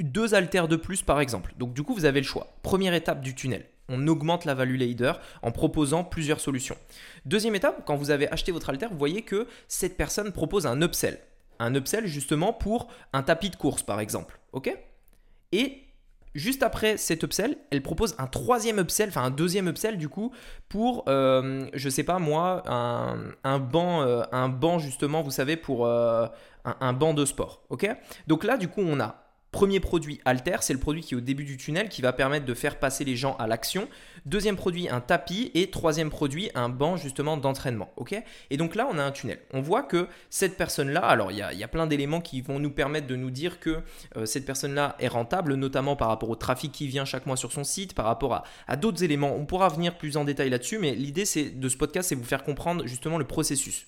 deux 0.00 0.34
haltères 0.34 0.68
de 0.68 0.76
plus 0.76 1.02
par 1.02 1.20
exemple? 1.20 1.54
Donc 1.58 1.74
du 1.74 1.82
coup, 1.82 1.94
vous 1.94 2.04
avez 2.04 2.20
le 2.20 2.26
choix. 2.26 2.54
Première 2.62 2.94
étape 2.94 3.20
du 3.20 3.34
tunnel. 3.34 3.66
On 3.88 4.06
augmente 4.06 4.44
la 4.44 4.54
value 4.54 4.76
leader 4.76 5.20
en 5.42 5.50
proposant 5.50 6.04
plusieurs 6.04 6.40
solutions. 6.40 6.76
Deuxième 7.26 7.54
étape, 7.54 7.82
quand 7.84 7.96
vous 7.96 8.10
avez 8.10 8.30
acheté 8.30 8.52
votre 8.52 8.70
haltère, 8.70 8.90
vous 8.90 8.98
voyez 8.98 9.22
que 9.22 9.46
cette 9.68 9.96
personne 9.96 10.32
propose 10.32 10.66
un 10.66 10.80
upsell. 10.80 11.18
Un 11.58 11.74
upsell 11.74 12.06
justement 12.06 12.52
pour 12.52 12.88
un 13.12 13.22
tapis 13.22 13.50
de 13.50 13.56
course 13.56 13.82
par 13.82 14.00
exemple. 14.00 14.40
OK? 14.52 14.74
Juste 16.34 16.62
après 16.62 16.96
cet 16.96 17.22
upsell, 17.22 17.56
elle 17.70 17.82
propose 17.82 18.14
un 18.18 18.26
troisième 18.26 18.78
upsell, 18.78 19.10
enfin 19.10 19.22
un 19.24 19.30
deuxième 19.30 19.68
upsell 19.68 19.98
du 19.98 20.08
coup, 20.08 20.32
pour, 20.68 21.04
euh, 21.08 21.66
je 21.74 21.88
sais 21.90 22.04
pas 22.04 22.18
moi, 22.18 22.62
un, 22.66 23.58
banc, 23.58 24.02
euh, 24.02 24.22
un 24.32 24.48
banc 24.48 24.78
justement, 24.78 25.22
vous 25.22 25.30
savez, 25.30 25.56
pour 25.56 25.86
euh, 25.86 26.26
un, 26.64 26.76
un, 26.80 26.92
banc 26.94 27.12
de 27.12 27.26
sport. 27.26 27.62
Ok? 27.68 27.86
Donc 28.28 28.44
là, 28.44 28.56
du 28.56 28.68
coup, 28.68 28.80
on 28.80 28.98
a 28.98 29.21
Premier 29.52 29.80
produit, 29.80 30.18
Alter, 30.24 30.56
c'est 30.62 30.72
le 30.72 30.78
produit 30.78 31.02
qui 31.02 31.12
est 31.12 31.16
au 31.16 31.20
début 31.20 31.44
du 31.44 31.58
tunnel 31.58 31.90
qui 31.90 32.00
va 32.00 32.14
permettre 32.14 32.46
de 32.46 32.54
faire 32.54 32.78
passer 32.78 33.04
les 33.04 33.16
gens 33.16 33.36
à 33.36 33.46
l'action. 33.46 33.86
Deuxième 34.24 34.56
produit, 34.56 34.88
un 34.88 35.02
tapis. 35.02 35.50
Et 35.52 35.70
troisième 35.70 36.08
produit, 36.08 36.50
un 36.54 36.70
banc 36.70 36.96
justement 36.96 37.36
d'entraînement. 37.36 37.92
ok? 37.96 38.14
Et 38.48 38.56
donc 38.56 38.74
là, 38.74 38.88
on 38.90 38.96
a 38.96 39.02
un 39.02 39.10
tunnel. 39.10 39.40
On 39.52 39.60
voit 39.60 39.82
que 39.82 40.08
cette 40.30 40.56
personne-là, 40.56 41.00
alors 41.00 41.30
il 41.32 41.36
y 41.36 41.42
a, 41.42 41.68
plein 41.68 41.86
d'éléments 41.86 42.22
qui 42.22 42.40
vont 42.40 42.58
nous 42.58 42.70
permettre 42.70 43.06
de 43.06 43.14
nous 43.14 43.30
dire 43.30 43.60
que 43.60 43.80
euh, 44.16 44.24
cette 44.24 44.46
personne-là 44.46 44.96
est 44.98 45.08
rentable, 45.08 45.54
notamment 45.54 45.96
par 45.96 46.08
rapport 46.08 46.30
au 46.30 46.36
trafic 46.36 46.72
qui 46.72 46.86
vient 46.86 47.04
chaque 47.04 47.26
mois 47.26 47.36
sur 47.36 47.52
son 47.52 47.62
site, 47.62 47.92
par 47.92 48.06
rapport 48.06 48.44
à, 48.66 48.76
d'autres 48.76 49.04
éléments. 49.04 49.36
On 49.36 49.44
pourra 49.44 49.68
venir 49.68 49.98
plus 49.98 50.16
en 50.16 50.24
détail 50.24 50.48
là-dessus, 50.48 50.78
mais 50.78 50.94
l'idée 50.94 51.24
de 51.24 51.68
ce 51.68 51.76
podcast, 51.76 52.08
c'est 52.08 52.14
vous 52.14 52.24
faire 52.24 52.42
comprendre 52.42 52.86
justement 52.86 53.18
le 53.18 53.26
processus. 53.26 53.84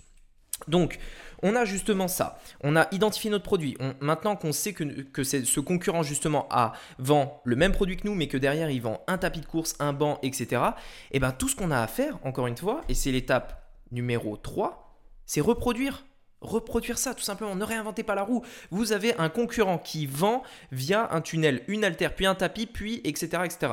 Donc, 0.68 0.98
on 1.42 1.54
a 1.56 1.64
justement 1.64 2.08
ça. 2.08 2.38
On 2.62 2.76
a 2.76 2.88
identifié 2.92 3.30
notre 3.30 3.44
produit. 3.44 3.76
maintenant 4.00 4.36
qu'on 4.36 4.52
sait 4.52 4.72
que, 4.72 5.22
ce 5.24 5.60
concurrent 5.60 6.02
justement 6.02 6.46
a, 6.50 6.72
vend 6.98 7.40
le 7.44 7.56
même 7.56 7.72
produit 7.72 7.96
que 7.96 8.06
nous, 8.06 8.14
mais 8.14 8.28
que 8.28 8.36
derrière 8.36 8.70
il 8.70 8.80
vend 8.80 9.02
un 9.06 9.18
tapis 9.18 9.40
de 9.40 9.46
course, 9.46 9.74
un 9.78 9.92
banc, 9.92 10.18
etc. 10.22 10.62
Et 11.10 11.16
eh 11.16 11.20
bien 11.20 11.32
tout 11.32 11.48
ce 11.48 11.56
qu'on 11.56 11.70
a 11.70 11.80
à 11.80 11.86
faire, 11.86 12.18
encore 12.24 12.46
une 12.46 12.56
fois, 12.56 12.82
et 12.88 12.94
c'est 12.94 13.12
l'étape 13.12 13.64
numéro 13.90 14.36
3, 14.36 14.98
c'est 15.26 15.40
reproduire. 15.40 16.04
Reproduire 16.40 16.98
ça, 16.98 17.14
tout 17.14 17.22
simplement. 17.22 17.56
Ne 17.56 17.64
réinventez 17.64 18.02
pas 18.02 18.14
la 18.14 18.22
roue. 18.22 18.44
Vous 18.70 18.92
avez 18.92 19.16
un 19.16 19.30
concurrent 19.30 19.78
qui 19.78 20.06
vend 20.06 20.42
via 20.72 21.08
un 21.10 21.22
tunnel, 21.22 21.62
une 21.68 21.84
altère, 21.84 22.14
puis 22.14 22.26
un 22.26 22.34
tapis, 22.34 22.66
puis 22.66 23.00
etc. 23.04 23.42
etc. 23.44 23.72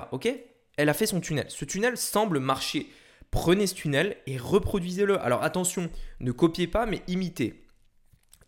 Elle 0.77 0.87
a 0.87 0.93
fait 0.93 1.05
son 1.05 1.19
tunnel. 1.19 1.47
Ce 1.49 1.65
tunnel 1.65 1.97
semble 1.97 2.39
marcher 2.39 2.89
Prenez 3.31 3.65
ce 3.65 3.75
tunnel 3.75 4.17
et 4.27 4.37
reproduisez-le. 4.37 5.19
Alors 5.21 5.43
attention, 5.43 5.89
ne 6.19 6.31
copiez 6.31 6.67
pas, 6.67 6.85
mais 6.85 7.01
imitez 7.07 7.63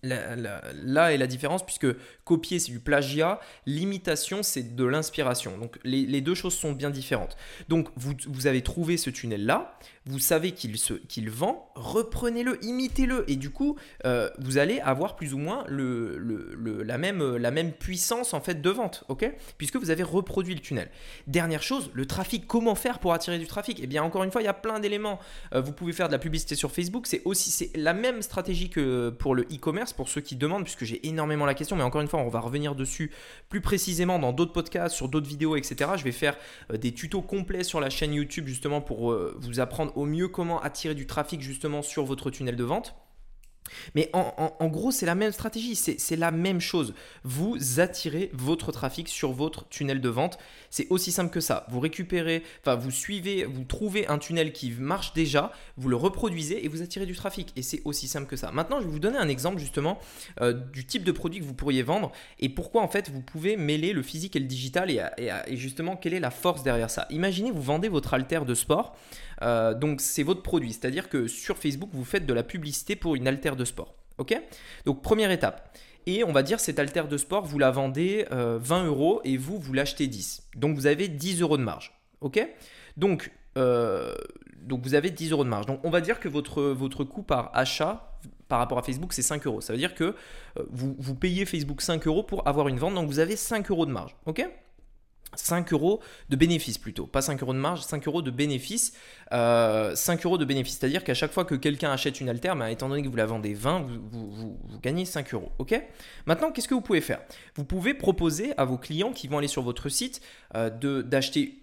là 0.03 1.13
est 1.13 1.17
la 1.17 1.27
différence 1.27 1.65
puisque 1.65 1.87
copier 2.23 2.59
c'est 2.59 2.71
du 2.71 2.79
plagiat, 2.79 3.39
l'imitation 3.65 4.43
c'est 4.43 4.75
de 4.75 4.83
l'inspiration. 4.83 5.57
Donc 5.57 5.79
les, 5.83 6.21
deux 6.21 6.35
choses 6.35 6.55
sont 6.55 6.73
bien 6.73 6.89
différentes. 6.89 7.37
Donc 7.69 7.89
vous, 7.95 8.47
avez 8.47 8.61
trouvé 8.61 8.97
ce 8.97 9.09
tunnel 9.09 9.45
là, 9.45 9.77
vous 10.05 10.19
savez 10.19 10.51
qu'il 10.51 11.29
vend, 11.29 11.69
reprenez-le, 11.75 12.63
imitez-le 12.63 13.23
et 13.29 13.35
du 13.35 13.49
coup 13.49 13.77
euh, 14.05 14.29
vous 14.39 14.57
allez 14.57 14.79
avoir 14.79 15.15
plus 15.15 15.33
ou 15.33 15.37
moins 15.37 15.65
la 15.69 16.97
même 16.97 17.71
puissance 17.71 18.33
en 18.33 18.41
fait 18.41 18.61
de 18.61 18.69
vente, 18.69 19.05
ok? 19.07 19.31
Puisque 19.57 19.77
vous 19.77 19.89
avez 19.89 20.03
reproduit 20.03 20.53
le 20.53 20.61
tunnel. 20.61 20.89
Dernière 21.27 21.63
chose, 21.63 21.89
le 21.93 22.05
trafic, 22.05 22.47
comment 22.47 22.75
faire 22.75 22.99
pour 22.99 23.13
attirer 23.13 23.39
du 23.39 23.47
trafic? 23.47 23.79
Eh 23.81 23.87
bien 23.87 24.03
encore 24.03 24.23
une 24.23 24.31
fois, 24.31 24.41
il 24.41 24.45
y 24.45 24.49
a 24.49 24.53
plein 24.53 24.79
d'éléments. 24.79 25.19
Euh, 25.53 25.61
vous 25.61 25.71
pouvez 25.71 25.93
faire 25.93 26.07
de 26.07 26.13
la 26.13 26.19
publicité 26.19 26.55
sur 26.55 26.71
Facebook, 26.71 27.07
c'est 27.07 27.21
aussi 27.25 27.51
c'est 27.51 27.71
la 27.75 27.93
même 27.93 28.21
stratégie 28.21 28.69
que 28.69 29.09
pour 29.09 29.35
le 29.35 29.43
e-commerce 29.43 29.92
pour 29.93 30.09
ceux 30.09 30.21
qui 30.21 30.35
demandent, 30.35 30.63
puisque 30.63 30.83
j'ai 30.83 31.05
énormément 31.07 31.45
la 31.45 31.53
question, 31.53 31.75
mais 31.75 31.83
encore 31.83 32.01
une 32.01 32.07
fois, 32.07 32.19
on 32.19 32.29
va 32.29 32.39
revenir 32.39 32.75
dessus 32.75 33.11
plus 33.49 33.61
précisément 33.61 34.19
dans 34.19 34.33
d'autres 34.33 34.53
podcasts, 34.53 34.95
sur 34.95 35.07
d'autres 35.07 35.27
vidéos, 35.27 35.55
etc. 35.55 35.91
Je 35.97 36.03
vais 36.03 36.11
faire 36.11 36.37
euh, 36.71 36.77
des 36.77 36.93
tutos 36.93 37.21
complets 37.21 37.63
sur 37.63 37.79
la 37.79 37.89
chaîne 37.89 38.13
YouTube 38.13 38.47
justement 38.47 38.81
pour 38.81 39.11
euh, 39.11 39.37
vous 39.39 39.59
apprendre 39.59 39.95
au 39.97 40.05
mieux 40.05 40.27
comment 40.27 40.61
attirer 40.61 40.95
du 40.95 41.07
trafic 41.07 41.41
justement 41.41 41.81
sur 41.81 42.05
votre 42.05 42.29
tunnel 42.29 42.55
de 42.55 42.63
vente. 42.63 42.95
Mais 43.95 44.09
en, 44.13 44.67
gros, 44.67 44.91
c'est 44.91 45.05
la 45.05 45.15
même 45.15 45.31
stratégie, 45.31 45.75
c'est 45.75 46.15
la 46.15 46.31
même 46.31 46.59
chose. 46.59 46.93
Vous 47.23 47.79
attirez 47.79 48.29
votre 48.33 48.71
trafic 48.71 49.07
sur 49.07 49.31
votre 49.31 49.67
tunnel 49.69 50.01
de 50.01 50.09
vente. 50.09 50.37
C'est 50.73 50.87
aussi 50.89 51.11
simple 51.11 51.29
que 51.29 51.39
ça. 51.39 51.67
Vous 51.69 51.79
récupérez, 51.79 52.41
enfin, 52.61 52.73
vous 52.73 52.89
suivez, 52.89 53.45
vous 53.45 53.63
trouvez 53.63 54.07
un 54.07 54.17
tunnel 54.17 54.51
qui 54.51 54.71
marche 54.71 55.13
déjà, 55.13 55.51
vous 55.77 55.87
le 55.87 55.95
reproduisez 55.95 56.65
et 56.65 56.67
vous 56.67 56.81
attirez 56.81 57.05
du 57.05 57.13
trafic. 57.13 57.53
Et 57.55 57.61
c'est 57.61 57.83
aussi 57.85 58.07
simple 58.07 58.25
que 58.25 58.35
ça. 58.35 58.51
Maintenant, 58.51 58.79
je 58.79 58.85
vais 58.85 58.91
vous 58.91 58.97
donner 58.97 59.19
un 59.19 59.27
exemple 59.27 59.59
justement 59.59 59.99
euh, 60.41 60.51
du 60.51 60.83
type 60.87 61.03
de 61.03 61.11
produit 61.11 61.41
que 61.41 61.45
vous 61.45 61.53
pourriez 61.53 61.83
vendre 61.83 62.11
et 62.39 62.49
pourquoi 62.49 62.81
en 62.81 62.87
fait 62.87 63.11
vous 63.11 63.21
pouvez 63.21 63.55
mêler 63.55 63.93
le 63.93 64.01
physique 64.01 64.35
et 64.35 64.39
le 64.39 64.47
digital 64.47 64.89
et, 64.89 65.55
justement 65.55 65.95
quelle 65.95 66.15
est 66.15 66.19
la 66.19 66.31
force 66.31 66.63
derrière 66.63 66.89
ça. 66.89 67.05
Imaginez, 67.11 67.51
vous 67.51 67.61
vendez 67.61 67.87
votre 67.87 68.11
halter 68.15 68.43
de 68.43 68.55
sport. 68.55 68.97
Euh, 69.43 69.75
donc 69.75 70.01
c'est 70.01 70.23
votre 70.23 70.41
produit, 70.41 70.73
c'est-à-dire 70.73 71.07
que 71.07 71.27
sur 71.27 71.59
Facebook, 71.59 71.91
vous 71.93 72.03
faites 72.03 72.25
de 72.25 72.33
la 72.33 72.41
publicité 72.41 72.95
pour 72.95 73.13
une 73.13 73.27
altère 73.27 73.55
de 73.55 73.63
sport. 73.63 73.93
Ok? 74.17 74.35
Donc 74.85 75.03
première 75.03 75.29
étape. 75.29 75.77
Et 76.05 76.23
on 76.23 76.31
va 76.31 76.43
dire 76.43 76.59
cette 76.59 76.79
altère 76.79 77.07
de 77.07 77.17
sport, 77.17 77.45
vous 77.45 77.59
la 77.59 77.71
vendez 77.71 78.25
20 78.29 78.35
euh, 78.35 78.87
euros 78.87 79.21
et 79.23 79.37
vous, 79.37 79.57
vous 79.57 79.73
l'achetez 79.73 80.07
10. 80.07 80.49
Donc 80.55 80.75
vous 80.75 80.87
avez 80.87 81.07
10 81.07 81.41
euros 81.41 81.57
de 81.57 81.63
marge. 81.63 81.93
Ok? 82.21 82.45
Donc, 82.97 83.31
euh, 83.57 84.13
donc 84.61 84.83
vous 84.83 84.95
avez 84.95 85.09
10 85.09 85.31
euros 85.31 85.43
de 85.43 85.49
marge. 85.49 85.65
Donc 85.65 85.79
on 85.83 85.89
va 85.89 86.01
dire 86.01 86.19
que 86.19 86.27
votre, 86.27 86.63
votre 86.63 87.03
coût 87.03 87.23
par 87.23 87.51
achat 87.53 88.09
par 88.47 88.59
rapport 88.59 88.77
à 88.77 88.83
Facebook, 88.83 89.13
c'est 89.13 89.21
5 89.21 89.47
euros. 89.47 89.61
Ça 89.61 89.73
veut 89.73 89.79
dire 89.79 89.95
que 89.95 90.15
vous, 90.69 90.95
vous 90.99 91.15
payez 91.15 91.45
Facebook 91.45 91.81
5 91.81 92.05
euros 92.05 92.23
pour 92.23 92.47
avoir 92.47 92.67
une 92.67 92.77
vente, 92.77 92.93
donc 92.93 93.07
vous 93.07 93.19
avez 93.19 93.35
5 93.35 93.71
euros 93.71 93.85
de 93.85 93.91
marge. 93.91 94.15
Ok? 94.25 94.45
5 95.35 95.73
euros 95.73 95.99
de 96.29 96.35
bénéfice 96.35 96.77
plutôt, 96.77 97.05
pas 97.05 97.21
5 97.21 97.41
euros 97.41 97.53
de 97.53 97.59
marge, 97.59 97.81
5 97.81 98.07
euros 98.07 98.21
de 98.21 98.31
bénéfice. 98.31 98.93
5 99.31 99.33
euh, 99.33 99.95
euros 100.25 100.37
de 100.37 100.45
bénéfice, 100.45 100.77
c'est-à-dire 100.77 101.03
qu'à 101.03 101.13
chaque 101.13 101.31
fois 101.31 101.43
que 101.45 101.55
quelqu'un 101.55 101.91
achète 101.91 102.21
une 102.21 102.29
alter, 102.29 102.53
bah, 102.55 102.69
étant 102.69 102.89
donné 102.89 103.01
que 103.01 103.07
vous 103.07 103.15
la 103.15 103.25
vendez 103.25 103.53
20, 103.53 103.87
vous, 104.11 104.59
gagnez 104.81 105.05
5 105.05 105.33
euros. 105.33 105.51
ok? 105.57 105.81
Maintenant, 106.25 106.51
qu'est-ce 106.51 106.67
que 106.67 106.75
vous 106.75 106.81
pouvez 106.81 107.01
faire? 107.01 107.21
Vous 107.55 107.63
pouvez 107.63 107.93
proposer 107.93 108.53
à 108.57 108.65
vos 108.65 108.77
clients 108.77 109.11
qui 109.11 109.27
vont 109.27 109.39
aller 109.39 109.47
sur 109.47 109.63
votre 109.63 109.89
site 109.89 110.21
euh, 110.55 110.69
d'acheter 111.01 111.62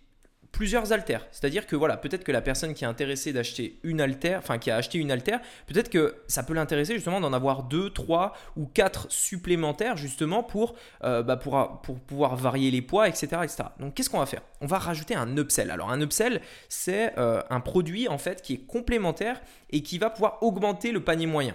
plusieurs 0.53 0.93
haltères. 0.93 1.27
C'est-à-dire 1.31 1.67
que 1.67 1.77
voilà, 1.77 1.97
peut-être 1.97 2.25
que 2.25 2.33
la 2.33 2.41
personne 2.41 2.75
qui 2.75 2.85
est 2.85 2.87
intéressée 2.87 3.33
d'acheter 3.33 3.79
une 3.83 4.01
haltère, 4.01 4.39
enfin 4.39 4.59
qui 4.59 4.71
a 4.71 4.77
acheté 4.77 4.99
une 4.99 5.11
haltère, 5.11 5.41
peut-être 5.67 5.89
que 5.89 6.17
ça 6.27 6.43
peut 6.43 6.55
l'intéresser 6.55 6.95
justement 6.95 7.21
d'en 7.21 7.33
avoir 7.33 7.65
deux, 7.65 7.91
trois 7.91 8.35
ou 8.57 8.67
quatre 8.67 9.07
supplémentaires 9.11 9.97
justement 9.97 10.43
pour, 10.43 10.75
euh, 11.05 11.23
bah, 11.23 11.37
pouvoir 11.37 12.37
varier 12.37 12.71
les 12.71 12.83
poids, 12.83 13.09
etc. 13.09 13.29
etc. 13.43 13.65
Donc 13.79 13.95
qu'est-ce 13.95 14.11
qu'on 14.11 14.19
va 14.19 14.27
faire? 14.27 14.43
On 14.61 14.67
va 14.67 14.79
rajouter 14.79 15.15
un 15.15 15.37
upsell. 15.37 15.71
Alors 15.71 15.91
un 15.91 16.01
upsell, 16.01 16.41
c'est 16.69 17.19
euh, 17.19 17.43
un 17.51 17.61
produit 17.61 18.09
en 18.09 18.19
fait 18.19 18.43
qui 18.43 18.55
est 18.55 18.67
complémentaire 18.67 19.41
et 19.71 19.83
qui 19.83 19.99
va 19.99 20.11
pouvoir 20.11 20.43
augmenter 20.43 20.93
le 20.93 21.03
panier 21.03 21.27
moyen. 21.27 21.55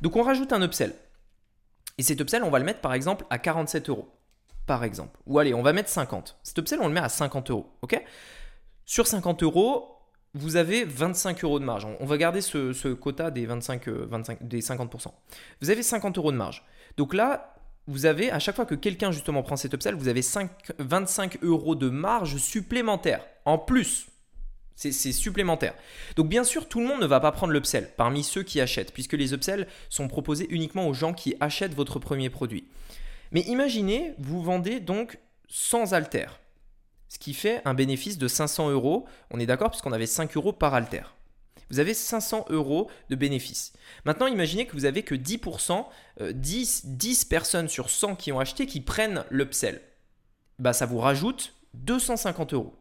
Donc 0.00 0.16
on 0.16 0.22
rajoute 0.22 0.52
un 0.52 0.62
upsell. 0.62 0.94
Et 1.98 2.02
cet 2.02 2.20
upsell, 2.20 2.42
on 2.42 2.50
va 2.50 2.58
le 2.58 2.64
mettre 2.64 2.80
par 2.80 2.94
exemple 2.94 3.26
à 3.28 3.38
47 3.38 3.90
euros 3.90 4.08
par 4.70 4.84
exemple. 4.84 5.18
Ou 5.26 5.40
allez, 5.40 5.52
on 5.52 5.62
va 5.62 5.72
mettre 5.72 5.88
50. 5.88 6.38
Cet 6.44 6.58
upsell, 6.58 6.78
on 6.80 6.86
le 6.86 6.94
met 6.94 7.00
à 7.00 7.08
50 7.08 7.50
euros. 7.50 7.66
ok? 7.82 8.00
Sur 8.84 9.08
50 9.08 9.42
euros, 9.42 9.96
vous 10.34 10.54
avez 10.54 10.84
25 10.84 11.42
euros 11.42 11.58
de 11.58 11.64
marge. 11.64 11.88
On 11.98 12.06
va 12.06 12.16
garder 12.16 12.40
ce, 12.40 12.92
quota 12.92 13.32
des, 13.32 13.46
25, 13.46 13.88
25, 13.88 14.38
euh, 14.40 14.44
des 14.44 14.60
50%. 14.60 15.06
Vous 15.60 15.70
avez 15.70 15.82
50 15.82 16.18
euros 16.18 16.30
de 16.30 16.36
marge. 16.36 16.64
Donc 16.96 17.14
là, 17.14 17.56
vous 17.88 18.06
avez, 18.06 18.30
à 18.30 18.38
chaque 18.38 18.54
fois 18.54 18.64
que 18.64 18.76
quelqu'un 18.76 19.10
justement 19.10 19.42
prend 19.42 19.56
cet 19.56 19.74
upsell, 19.74 19.96
vous 19.96 20.06
avez 20.06 20.22
5, 20.22 20.48
25 20.78 21.42
euros 21.42 21.74
de 21.74 21.90
marge 21.90 22.36
supplémentaire 22.36 23.26
en 23.46 23.58
plus. 23.58 24.06
C'est 24.76 24.92
supplémentaire. 24.92 25.74
Donc 26.14 26.28
bien 26.28 26.44
sûr, 26.44 26.68
tout 26.68 26.78
le 26.78 26.86
monde 26.86 27.00
ne 27.00 27.06
va 27.06 27.18
pas 27.18 27.32
prendre 27.32 27.52
l'upsell 27.52 27.90
parmi 27.96 28.22
ceux 28.22 28.44
qui 28.44 28.60
achètent, 28.60 28.94
puisque 28.94 29.14
les 29.14 29.34
upsells 29.34 29.66
sont 29.88 30.06
proposés 30.06 30.46
uniquement 30.48 30.86
aux 30.86 30.94
gens 30.94 31.12
qui 31.12 31.34
achètent 31.40 31.74
votre 31.74 31.98
premier 31.98 32.30
produit. 32.30 32.68
Mais 33.32 33.42
imaginez, 33.42 34.14
vous 34.18 34.42
vendez 34.42 34.80
donc 34.80 35.18
sans 35.48 35.94
alter, 35.94 36.26
ce 37.08 37.18
qui 37.18 37.34
fait 37.34 37.62
un 37.64 37.74
bénéfice 37.74 38.18
de 38.18 38.28
500 38.28 38.70
euros. 38.70 39.06
On 39.30 39.40
est 39.40 39.46
d'accord 39.46 39.70
puisqu'on 39.70 39.92
avait 39.92 40.06
5 40.06 40.36
euros 40.36 40.52
par 40.52 40.74
alter. 40.74 41.02
Vous 41.70 41.78
avez 41.78 41.94
500 41.94 42.46
euros 42.50 42.90
de 43.10 43.16
bénéfice. 43.16 43.72
Maintenant, 44.04 44.26
imaginez 44.26 44.66
que 44.66 44.72
vous 44.72 44.84
avez 44.84 45.04
que 45.04 45.14
10%, 45.14 45.86
10, 46.32 46.86
10 46.86 47.24
personnes 47.26 47.68
sur 47.68 47.90
100 47.90 48.16
qui 48.16 48.32
ont 48.32 48.40
acheté 48.40 48.66
qui 48.66 48.80
prennent 48.80 49.24
l'upsell. 49.30 49.80
Bah, 50.58 50.72
ça 50.72 50.86
vous 50.86 50.98
rajoute 50.98 51.54
250 51.74 52.54
euros 52.54 52.74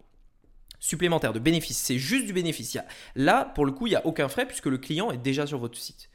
supplémentaires 0.80 1.34
de 1.34 1.40
bénéfice. 1.40 1.78
C'est 1.78 2.00
juste 2.00 2.26
du 2.26 2.34
bénéfice. 2.34 2.78
là, 3.16 3.46
pour 3.54 3.66
le 3.66 3.72
coup, 3.72 3.88
il 3.88 3.92
n'y 3.92 3.96
a 3.96 4.06
aucun 4.06 4.28
frais 4.28 4.48
puisque 4.48 4.66
le 4.66 4.78
client 4.78 5.12
est 5.12 5.18
déjà 5.18 5.46
sur 5.46 5.60
votre 5.60 5.78
site. 5.78 6.10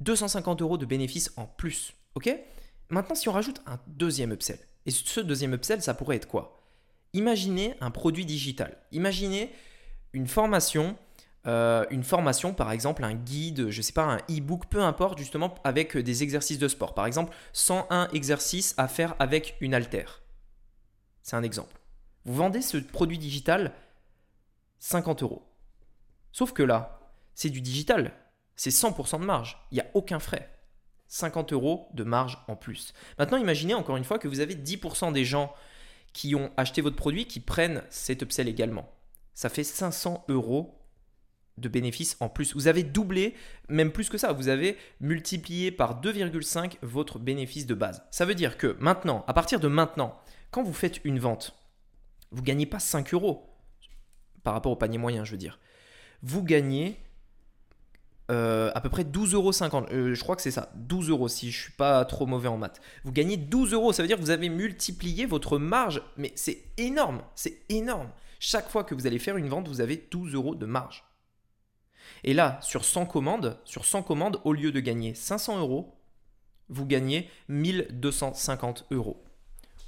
250 0.00 0.62
euros 0.62 0.78
de 0.78 0.86
bénéfice 0.86 1.32
en 1.36 1.46
plus. 1.46 1.94
OK? 2.14 2.30
Maintenant, 2.94 3.16
si 3.16 3.28
on 3.28 3.32
rajoute 3.32 3.60
un 3.66 3.80
deuxième 3.88 4.32
upsell, 4.32 4.60
et 4.86 4.92
ce 4.92 5.18
deuxième 5.18 5.52
upsell, 5.52 5.82
ça 5.82 5.94
pourrait 5.94 6.14
être 6.14 6.28
quoi? 6.28 6.60
Imaginez 7.12 7.74
un 7.80 7.90
produit 7.90 8.24
digital. 8.24 8.78
Imaginez 8.92 9.52
une 10.12 10.28
formation, 10.28 10.96
euh, 11.48 11.84
une 11.90 12.04
formation 12.04 12.54
par 12.54 12.70
exemple, 12.70 13.02
un 13.02 13.14
guide, 13.14 13.68
je 13.70 13.78
ne 13.78 13.82
sais 13.82 13.92
pas, 13.92 14.04
un 14.04 14.18
e-book, 14.30 14.66
peu 14.70 14.80
importe, 14.80 15.18
justement 15.18 15.56
avec 15.64 15.96
des 15.96 16.22
exercices 16.22 16.60
de 16.60 16.68
sport. 16.68 16.94
Par 16.94 17.06
exemple, 17.06 17.34
101 17.52 18.10
exercices 18.12 18.74
à 18.76 18.86
faire 18.86 19.16
avec 19.18 19.56
une 19.60 19.74
haltère. 19.74 20.22
C'est 21.24 21.34
un 21.34 21.42
exemple. 21.42 21.80
Vous 22.24 22.34
vendez 22.34 22.62
ce 22.62 22.76
produit 22.76 23.18
digital 23.18 23.72
50 24.78 25.24
euros. 25.24 25.42
Sauf 26.30 26.52
que 26.52 26.62
là, 26.62 27.00
c'est 27.34 27.50
du 27.50 27.60
digital. 27.60 28.12
C'est 28.54 28.70
100% 28.70 29.18
de 29.18 29.24
marge. 29.24 29.58
Il 29.72 29.74
n'y 29.74 29.80
a 29.80 29.90
aucun 29.94 30.20
frais. 30.20 30.53
50 31.08 31.52
euros 31.52 31.88
de 31.94 32.04
marge 32.04 32.38
en 32.48 32.56
plus. 32.56 32.92
Maintenant, 33.18 33.38
imaginez 33.38 33.74
encore 33.74 33.96
une 33.96 34.04
fois 34.04 34.18
que 34.18 34.28
vous 34.28 34.40
avez 34.40 34.54
10% 34.54 35.12
des 35.12 35.24
gens 35.24 35.54
qui 36.12 36.34
ont 36.34 36.50
acheté 36.56 36.80
votre 36.80 36.96
produit 36.96 37.26
qui 37.26 37.40
prennent 37.40 37.82
cet 37.90 38.22
upsell 38.22 38.48
également. 38.48 38.90
Ça 39.34 39.48
fait 39.48 39.64
500 39.64 40.24
euros 40.28 40.80
de 41.58 41.68
bénéfices 41.68 42.16
en 42.20 42.28
plus. 42.28 42.54
Vous 42.54 42.68
avez 42.68 42.82
doublé, 42.82 43.34
même 43.68 43.92
plus 43.92 44.08
que 44.08 44.18
ça, 44.18 44.32
vous 44.32 44.48
avez 44.48 44.76
multiplié 45.00 45.70
par 45.70 46.00
2,5 46.00 46.78
votre 46.82 47.18
bénéfice 47.18 47.66
de 47.66 47.74
base. 47.74 48.02
Ça 48.10 48.24
veut 48.24 48.34
dire 48.34 48.56
que 48.56 48.76
maintenant, 48.80 49.24
à 49.28 49.34
partir 49.34 49.60
de 49.60 49.68
maintenant, 49.68 50.18
quand 50.50 50.62
vous 50.62 50.72
faites 50.72 51.04
une 51.04 51.18
vente, 51.18 51.56
vous 52.30 52.40
ne 52.40 52.46
gagnez 52.46 52.66
pas 52.66 52.80
5 52.80 53.12
euros 53.14 53.50
par 54.42 54.54
rapport 54.54 54.72
au 54.72 54.76
panier 54.76 54.98
moyen, 54.98 55.24
je 55.24 55.32
veux 55.32 55.38
dire. 55.38 55.58
Vous 56.22 56.42
gagnez 56.42 56.98
euh, 58.30 58.70
à 58.74 58.80
peu 58.80 58.88
près 58.88 59.04
12,50 59.04 59.34
euros. 59.34 59.52
Euh, 59.92 60.14
je 60.14 60.22
crois 60.22 60.34
que 60.36 60.42
c'est 60.42 60.50
ça, 60.50 60.72
12 60.76 61.10
euros 61.10 61.28
si 61.28 61.50
je 61.50 61.62
suis 61.62 61.72
pas 61.72 62.04
trop 62.04 62.26
mauvais 62.26 62.48
en 62.48 62.56
maths. 62.56 62.80
Vous 63.04 63.12
gagnez 63.12 63.36
12 63.36 63.72
euros, 63.72 63.92
ça 63.92 64.02
veut 64.02 64.08
dire 64.08 64.16
que 64.16 64.22
vous 64.22 64.30
avez 64.30 64.48
multiplié 64.48 65.26
votre 65.26 65.58
marge, 65.58 66.02
mais 66.16 66.32
c'est 66.34 66.62
énorme, 66.78 67.22
c'est 67.34 67.60
énorme. 67.68 68.08
Chaque 68.40 68.68
fois 68.68 68.84
que 68.84 68.94
vous 68.94 69.06
allez 69.06 69.18
faire 69.18 69.36
une 69.36 69.48
vente, 69.48 69.68
vous 69.68 69.80
avez 69.80 70.08
12 70.10 70.34
euros 70.34 70.54
de 70.54 70.66
marge. 70.66 71.04
Et 72.22 72.34
là, 72.34 72.58
sur 72.62 72.84
100 72.84 73.06
commandes, 73.06 73.58
sur 73.64 73.84
100 73.84 74.02
commandes, 74.02 74.40
au 74.44 74.52
lieu 74.52 74.72
de 74.72 74.80
gagner 74.80 75.14
500 75.14 75.58
euros, 75.58 75.94
vous 76.68 76.86
gagnez 76.86 77.28
1250 77.48 78.86
euros. 78.90 79.22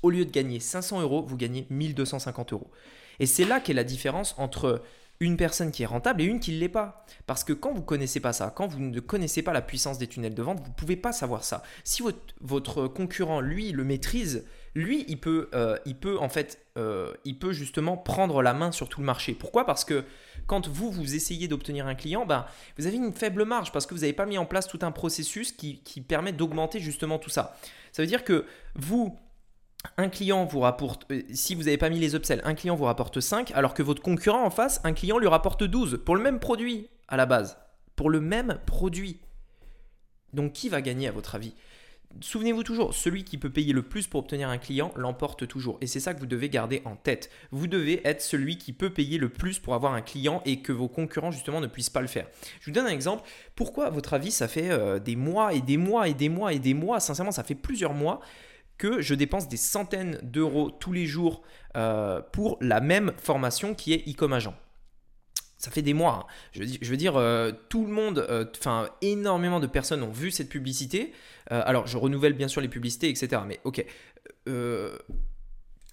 Au 0.03 0.11
lieu 0.11 0.25
de 0.25 0.31
gagner 0.31 0.61
500 0.61 1.01
euros, 1.01 1.25
vous 1.27 1.37
gagnez 1.37 1.67
1250 1.71 2.53
euros. 2.53 2.71
Et 3.19 3.27
c'est 3.27 3.45
là 3.45 3.61
qu'est 3.61 3.73
la 3.73 3.85
différence 3.85 4.35
entre 4.39 4.83
une 5.21 5.37
personne 5.37 5.71
qui 5.71 5.83
est 5.83 5.87
rentable 5.87 6.23
et 6.23 6.25
une 6.25 6.41
qui 6.41 6.53
ne 6.53 6.59
l'est 6.59 6.69
pas. 6.69 7.05
Parce 7.27 7.45
que 7.45 7.53
quand 7.53 7.73
vous 7.73 7.81
ne 7.81 7.85
connaissez 7.85 8.21
pas 8.21 8.33
ça, 8.33 8.53
quand 8.55 8.67
vous 8.67 8.81
ne 8.81 9.01
connaissez 9.01 9.43
pas 9.43 9.53
la 9.53 9.63
puissance 9.63 9.99
des 9.99 10.07
tunnels 10.07 10.35
de 10.35 10.43
vente, 10.43 10.61
vous 10.61 10.69
ne 10.69 10.75
pouvez 10.75 10.97
pas 10.97 11.13
savoir 11.13 11.45
ça. 11.45 11.63
Si 11.85 12.03
votre, 12.41 12.87
concurrent, 12.89 13.41
lui, 13.41 13.73
le 13.73 13.85
maîtrise, 13.85 14.45
lui, 14.75 15.05
il 15.09 15.19
peut, 15.19 15.49
euh, 15.55 15.79
il 15.87 15.97
peut 15.97 16.19
en 16.19 16.29
fait, 16.29 16.61
euh, 16.77 17.15
il 17.25 17.39
peut 17.39 17.53
justement 17.53 17.97
prendre 17.97 18.43
la 18.43 18.53
main 18.53 18.73
sur 18.73 18.89
tout 18.89 19.01
le 19.01 19.07
marché. 19.07 19.33
Pourquoi? 19.33 19.65
Parce 19.65 19.85
que 19.85 20.05
quand 20.47 20.69
vous, 20.69 20.91
vous 20.91 21.15
essayez 21.15 21.49
d'obtenir 21.49 21.87
un 21.87 21.95
client, 21.95 22.27
ben, 22.27 22.45
vous 22.79 22.87
avez 22.87 22.97
une 22.97 23.13
faible 23.13 23.45
marge 23.45 23.73
parce 23.73 23.87
que 23.87 23.95
vous 23.95 24.01
n'avez 24.01 24.13
pas 24.13 24.27
mis 24.27 24.39
en 24.39 24.45
place 24.45 24.69
tout 24.69 24.79
un 24.83 24.93
processus 24.93 25.53
qui, 25.53 25.81
qui 25.81 26.03
permet 26.03 26.33
d'augmenter 26.33 26.79
justement 26.79 27.19
tout 27.19 27.31
ça. 27.31 27.57
Ça 27.93 28.03
veut 28.03 28.07
dire 28.07 28.25
que 28.25 28.45
vous, 28.75 29.19
un 29.97 30.09
client 30.09 30.45
vous 30.45 30.61
rapporte, 30.61 31.11
euh, 31.11 31.23
si 31.33 31.55
vous 31.55 31.65
n'avez 31.65 31.79
pas 31.79 31.91
mis 31.91 31.99
les 31.99 32.15
upsells, 32.15 32.41
un 32.45 32.55
client 32.55 32.77
vous 32.77 32.85
rapporte 32.85 33.21
5, 33.21 33.53
alors 33.53 33.75
que 33.75 33.83
votre 33.83 34.03
concurrent 34.03 34.45
en 34.45 34.51
face, 34.51 34.81
un 34.85 34.93
client 34.93 35.19
lui 35.19 35.29
rapporte 35.29 35.65
12 35.65 36.01
pour 36.05 36.17
le 36.17 36.23
même 36.23 36.41
produit 36.41 36.89
à 37.09 37.17
la 37.17 37.27
base. 37.27 37.59
Pour 37.95 38.11
le 38.11 38.21
même 38.21 38.59
produit. 38.67 39.21
Donc 40.33 40.53
qui 40.53 40.69
va 40.69 40.83
gagner 40.83 41.09
à 41.09 41.13
votre 41.13 41.35
avis? 41.35 41.55
Souvenez-vous 42.21 42.63
toujours, 42.63 42.95
celui 42.95 43.25
qui 43.25 43.37
peut 43.37 43.51
payer 43.51 43.73
le 43.73 43.83
plus 43.83 44.07
pour 44.07 44.21
obtenir 44.21 44.49
un 44.49 44.57
client 44.57 44.93
l'emporte 44.97 45.47
toujours. 45.47 45.77
Et 45.81 45.87
c'est 45.87 46.01
ça 46.01 46.15
que 46.15 46.21
vous 46.21 46.27
devez 46.27 46.49
garder 46.49 46.81
en 46.85 46.97
tête. 46.97 47.31
Vous 47.51 47.67
devez 47.67 48.07
être 48.07 48.23
celui 48.23 48.57
qui 48.57 48.73
peut 48.73 48.91
payer 48.91 49.19
le 49.19 49.29
plus 49.29 49.59
pour 49.59 49.75
avoir 49.75 49.93
un 49.93 50.01
client 50.01 50.41
et 50.47 50.61
que 50.61 50.73
vos 50.73 50.89
concurrents 50.89 51.31
justement 51.31 51.61
ne 51.61 51.67
puissent 51.67 51.91
pas 51.91 52.01
le 52.01 52.07
faire. 52.07 52.27
Je 52.61 52.67
vous 52.67 52.73
donne 52.73 52.87
un 52.87 52.91
exemple. 52.91 53.29
Pourquoi 53.55 53.87
à 53.87 53.91
votre 53.91 54.15
avis 54.15 54.31
ça 54.31 54.49
fait 54.49 54.71
euh, 54.71 54.99
des 54.99 55.17
mois 55.17 55.53
et 55.53 55.61
des 55.61 55.77
mois 55.77 56.09
et 56.09 56.15
des 56.15 56.31
mois 56.31 56.55
et 56.55 56.59
des 56.59 56.75
mois, 56.75 57.01
sincèrement 57.01 57.33
ça 57.33 57.45
fait 57.45 57.55
plusieurs 57.55 57.93
mois 57.93 58.21
que 58.79 59.01
je 59.01 59.15
dépense 59.15 59.49
des 59.49 59.57
centaines 59.57 60.19
d'euros 60.23 60.71
tous 60.71 60.93
les 60.93 61.07
jours 61.07 61.43
euh, 61.77 62.21
pour 62.33 62.59
la 62.61 62.81
même 62.81 63.13
formation 63.19 63.75
qui 63.75 63.93
est 63.93 64.09
e-com 64.09 64.33
agent. 64.33 64.55
Ça 65.59 65.71
fait 65.71 65.83
des 65.83 65.95
mois. 65.95 66.27
Hein. 66.29 66.33
Je, 66.53 66.91
veux 66.91 66.97
dire, 66.97 67.17
euh, 67.17 67.51
tout 67.71 67.87
le 67.87 67.93
monde, 67.93 68.19
euh, 68.31 68.45
enfin 68.59 68.89
énormément 69.01 69.59
de 69.59 69.67
personnes 69.67 70.03
ont 70.03 70.13
vu 70.13 70.31
cette 70.31 70.49
publicité. 70.49 71.13
alors, 71.51 71.87
je 71.87 71.97
renouvelle 71.97 72.35
bien 72.35 72.49
sûr 72.49 72.61
les 72.61 72.69
publicités, 72.69 73.09
etc. 73.09 73.43
Mais 73.47 73.61
ok. 73.65 73.85
je 74.47 74.99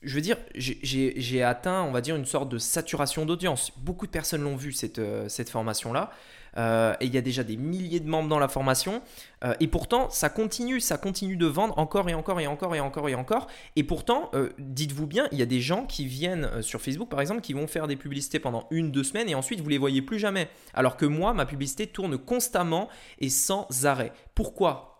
veux 0.03 0.21
dire, 0.21 0.37
j'ai 0.55 1.43
atteint, 1.43 1.83
on 1.83 1.91
va 1.91 2.01
dire, 2.01 2.15
une 2.15 2.25
sorte 2.25 2.49
de 2.49 2.57
saturation 2.57 3.25
d'audience. 3.25 3.71
Beaucoup 3.77 4.05
de 4.05 4.11
personnes 4.11 4.43
l'ont 4.43 4.57
vu, 4.57 4.73
cette, 4.73 5.01
cette 5.29 5.49
formation-là. 5.49 6.11
Euh, 6.57 6.93
et 6.99 7.05
il 7.05 7.13
y 7.13 7.17
a 7.17 7.21
déjà 7.21 7.43
des 7.43 7.57
milliers 7.57 7.99
de 7.99 8.07
membres 8.07 8.29
dans 8.29 8.39
la 8.39 8.47
formation. 8.47 9.01
Euh, 9.43 9.53
et 9.59 9.67
pourtant, 9.67 10.09
ça 10.09 10.29
continue, 10.29 10.79
ça 10.79 10.97
continue 10.97 11.35
de 11.35 11.45
vendre 11.45 11.77
encore 11.77 12.09
et 12.09 12.13
encore 12.13 12.39
et 12.39 12.47
encore 12.47 12.75
et 12.75 12.79
encore 12.79 13.09
et 13.09 13.15
encore. 13.15 13.47
Et 13.75 13.83
pourtant, 13.83 14.29
euh, 14.33 14.49
dites-vous 14.59 15.07
bien, 15.07 15.27
il 15.31 15.39
y 15.39 15.41
a 15.41 15.47
des 15.47 15.61
gens 15.61 15.85
qui 15.85 16.05
viennent 16.05 16.61
sur 16.61 16.81
Facebook, 16.81 17.09
par 17.09 17.21
exemple, 17.21 17.41
qui 17.41 17.53
vont 17.53 17.67
faire 17.67 17.87
des 17.87 17.95
publicités 17.95 18.39
pendant 18.39 18.67
une, 18.71 18.91
deux 18.91 19.03
semaines 19.03 19.29
et 19.29 19.35
ensuite 19.35 19.61
vous 19.61 19.69
les 19.69 19.77
voyez 19.77 20.01
plus 20.01 20.19
jamais. 20.19 20.49
Alors 20.73 20.97
que 20.97 21.05
moi, 21.05 21.33
ma 21.33 21.45
publicité 21.45 21.87
tourne 21.87 22.17
constamment 22.17 22.89
et 23.19 23.29
sans 23.29 23.67
arrêt. 23.85 24.13
Pourquoi? 24.35 24.99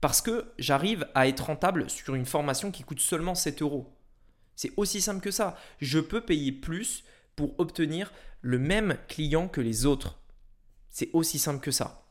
Parce 0.00 0.20
que 0.20 0.46
j'arrive 0.58 1.06
à 1.14 1.28
être 1.28 1.46
rentable 1.46 1.88
sur 1.88 2.14
une 2.14 2.26
formation 2.26 2.70
qui 2.72 2.82
coûte 2.82 3.00
seulement 3.00 3.34
7 3.34 3.62
euros. 3.62 3.94
C'est 4.56 4.72
aussi 4.76 5.00
simple 5.00 5.20
que 5.20 5.30
ça. 5.30 5.56
Je 5.80 6.00
peux 6.00 6.20
payer 6.20 6.52
plus 6.52 7.04
pour 7.36 7.58
obtenir 7.58 8.12
le 8.40 8.58
même 8.58 8.96
client 9.08 9.48
que 9.48 9.60
les 9.60 9.86
autres. 9.86 10.21
C'est 10.92 11.08
aussi 11.14 11.38
simple 11.38 11.60
que 11.60 11.70
ça. 11.70 12.01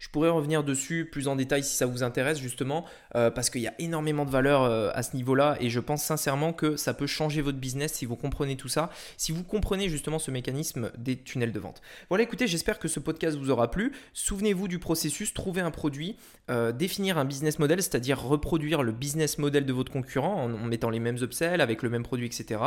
Je 0.00 0.08
pourrais 0.08 0.30
revenir 0.30 0.64
dessus 0.64 1.04
plus 1.04 1.28
en 1.28 1.36
détail 1.36 1.62
si 1.62 1.76
ça 1.76 1.84
vous 1.84 2.02
intéresse 2.02 2.40
justement, 2.40 2.86
euh, 3.16 3.30
parce 3.30 3.50
qu'il 3.50 3.60
y 3.60 3.66
a 3.66 3.74
énormément 3.78 4.24
de 4.24 4.30
valeur 4.30 4.62
euh, 4.62 4.90
à 4.94 5.02
ce 5.02 5.14
niveau-là 5.14 5.58
et 5.60 5.68
je 5.68 5.78
pense 5.78 6.02
sincèrement 6.02 6.54
que 6.54 6.76
ça 6.76 6.94
peut 6.94 7.06
changer 7.06 7.42
votre 7.42 7.58
business 7.58 7.92
si 7.92 8.06
vous 8.06 8.16
comprenez 8.16 8.56
tout 8.56 8.68
ça, 8.68 8.88
si 9.18 9.30
vous 9.30 9.44
comprenez 9.44 9.90
justement 9.90 10.18
ce 10.18 10.30
mécanisme 10.30 10.90
des 10.96 11.18
tunnels 11.18 11.52
de 11.52 11.60
vente. 11.60 11.82
Voilà, 12.08 12.24
écoutez, 12.24 12.46
j'espère 12.46 12.78
que 12.78 12.88
ce 12.88 12.98
podcast 12.98 13.36
vous 13.36 13.50
aura 13.50 13.70
plu. 13.70 13.92
Souvenez-vous 14.14 14.68
du 14.68 14.78
processus, 14.78 15.34
trouver 15.34 15.60
un 15.60 15.70
produit, 15.70 16.16
euh, 16.48 16.72
définir 16.72 17.18
un 17.18 17.26
business 17.26 17.58
model, 17.58 17.82
c'est-à-dire 17.82 18.22
reproduire 18.22 18.82
le 18.82 18.92
business 18.92 19.36
model 19.36 19.66
de 19.66 19.72
votre 19.74 19.92
concurrent 19.92 20.44
en, 20.44 20.48
mettant 20.48 20.88
les 20.88 20.98
mêmes 20.98 21.18
upsells 21.18 21.60
avec 21.60 21.82
le 21.82 21.90
même 21.90 22.04
produit, 22.04 22.24
etc. 22.24 22.58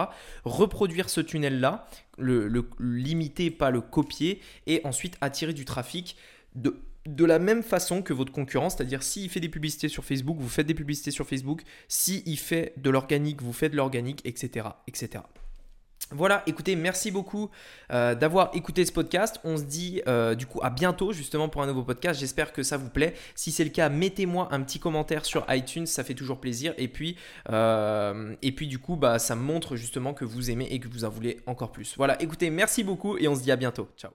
Reproduire 0.46 1.10
ce 1.10 1.20
tunnel-là, 1.20 1.88
le, 2.20 2.48
le 2.48 2.70
limiter, 2.80 3.50
pas 3.50 3.72
le 3.72 3.82
copier, 3.82 4.40
et 4.68 4.82
ensuite 4.84 5.18
attirer 5.20 5.54
du 5.54 5.66
trafic 5.66 6.16
de 6.54 6.78
de 7.06 7.26
la 7.26 7.40
même 7.40 7.64
façon 7.64 8.02
que 8.02 8.14
votre 8.14 8.32
concurrent, 8.32 8.70
c'est-à-dire 8.70 9.04
s'il 9.04 9.30
fait 9.30 9.40
des 9.40 9.50
publicités 9.50 9.90
sur 9.90 10.06
Facebook, 10.06 10.38
vous 10.40 10.50
faites 10.50 10.68
des 10.68 10.74
publicités 10.74 11.12
sur 11.12 11.28
Facebook, 11.28 11.64
s'il 11.88 12.40
fait 12.40 12.74
de 12.78 12.90
l'organique, 12.90 13.42
vous 13.42 13.54
faites 13.54 13.72
de 13.72 13.78
l'organique, 13.78 14.22
etc., 14.26 14.68
etc. 14.88 15.24
Voilà, 16.12 16.44
écoutez, 16.46 16.76
merci 16.76 17.12
beaucoup 17.12 17.50
euh, 17.92 18.14
d'avoir 18.14 18.52
écouté 18.54 18.86
ce 18.86 18.92
podcast. 18.92 19.40
On 19.44 19.58
se 19.58 19.64
dit 19.64 20.02
euh, 20.08 20.36
du 20.36 20.46
coup 20.46 20.60
à 20.62 20.70
bientôt 20.70 21.12
justement 21.12 21.50
pour 21.50 21.64
un 21.64 21.68
nouveau 21.68 21.84
podcast. 21.84 22.20
J'espère 22.20 22.54
que 22.54 22.62
ça 22.62 22.78
vous 22.78 22.90
plaît. 22.90 23.16
Si 23.36 23.52
c'est 23.52 23.64
le 23.64 23.72
cas, 23.72 23.90
mettez-moi 23.90 24.50
un 24.52 24.62
petit 24.62 24.80
commentaire 24.80 25.26
sur 25.26 25.46
iTunes, 25.50 25.88
ça 25.88 26.04
fait 26.04 26.14
toujours 26.14 26.40
plaisir. 26.40 26.74
Et 26.78 26.88
puis, 26.88 27.18
euh, 27.50 28.36
du 28.44 28.80
coup, 28.80 28.96
bah, 28.96 29.20
ça 29.20 29.36
montre 29.36 29.76
justement 29.76 30.14
que 30.14 30.24
vous 30.24 30.52
aimez 30.52 30.68
et 30.70 30.80
que 30.80 30.88
vous 30.88 31.04
en 31.04 31.10
voulez 31.10 31.40
encore 31.48 31.72
plus. 31.72 31.96
Voilà, 31.98 32.22
écoutez, 32.22 32.50
merci 32.50 32.84
beaucoup 32.84 33.18
et 33.18 33.28
on 33.28 33.36
se 33.36 33.42
dit 33.42 33.52
à 33.52 33.56
bientôt. 33.56 33.90
Ciao. 33.98 34.14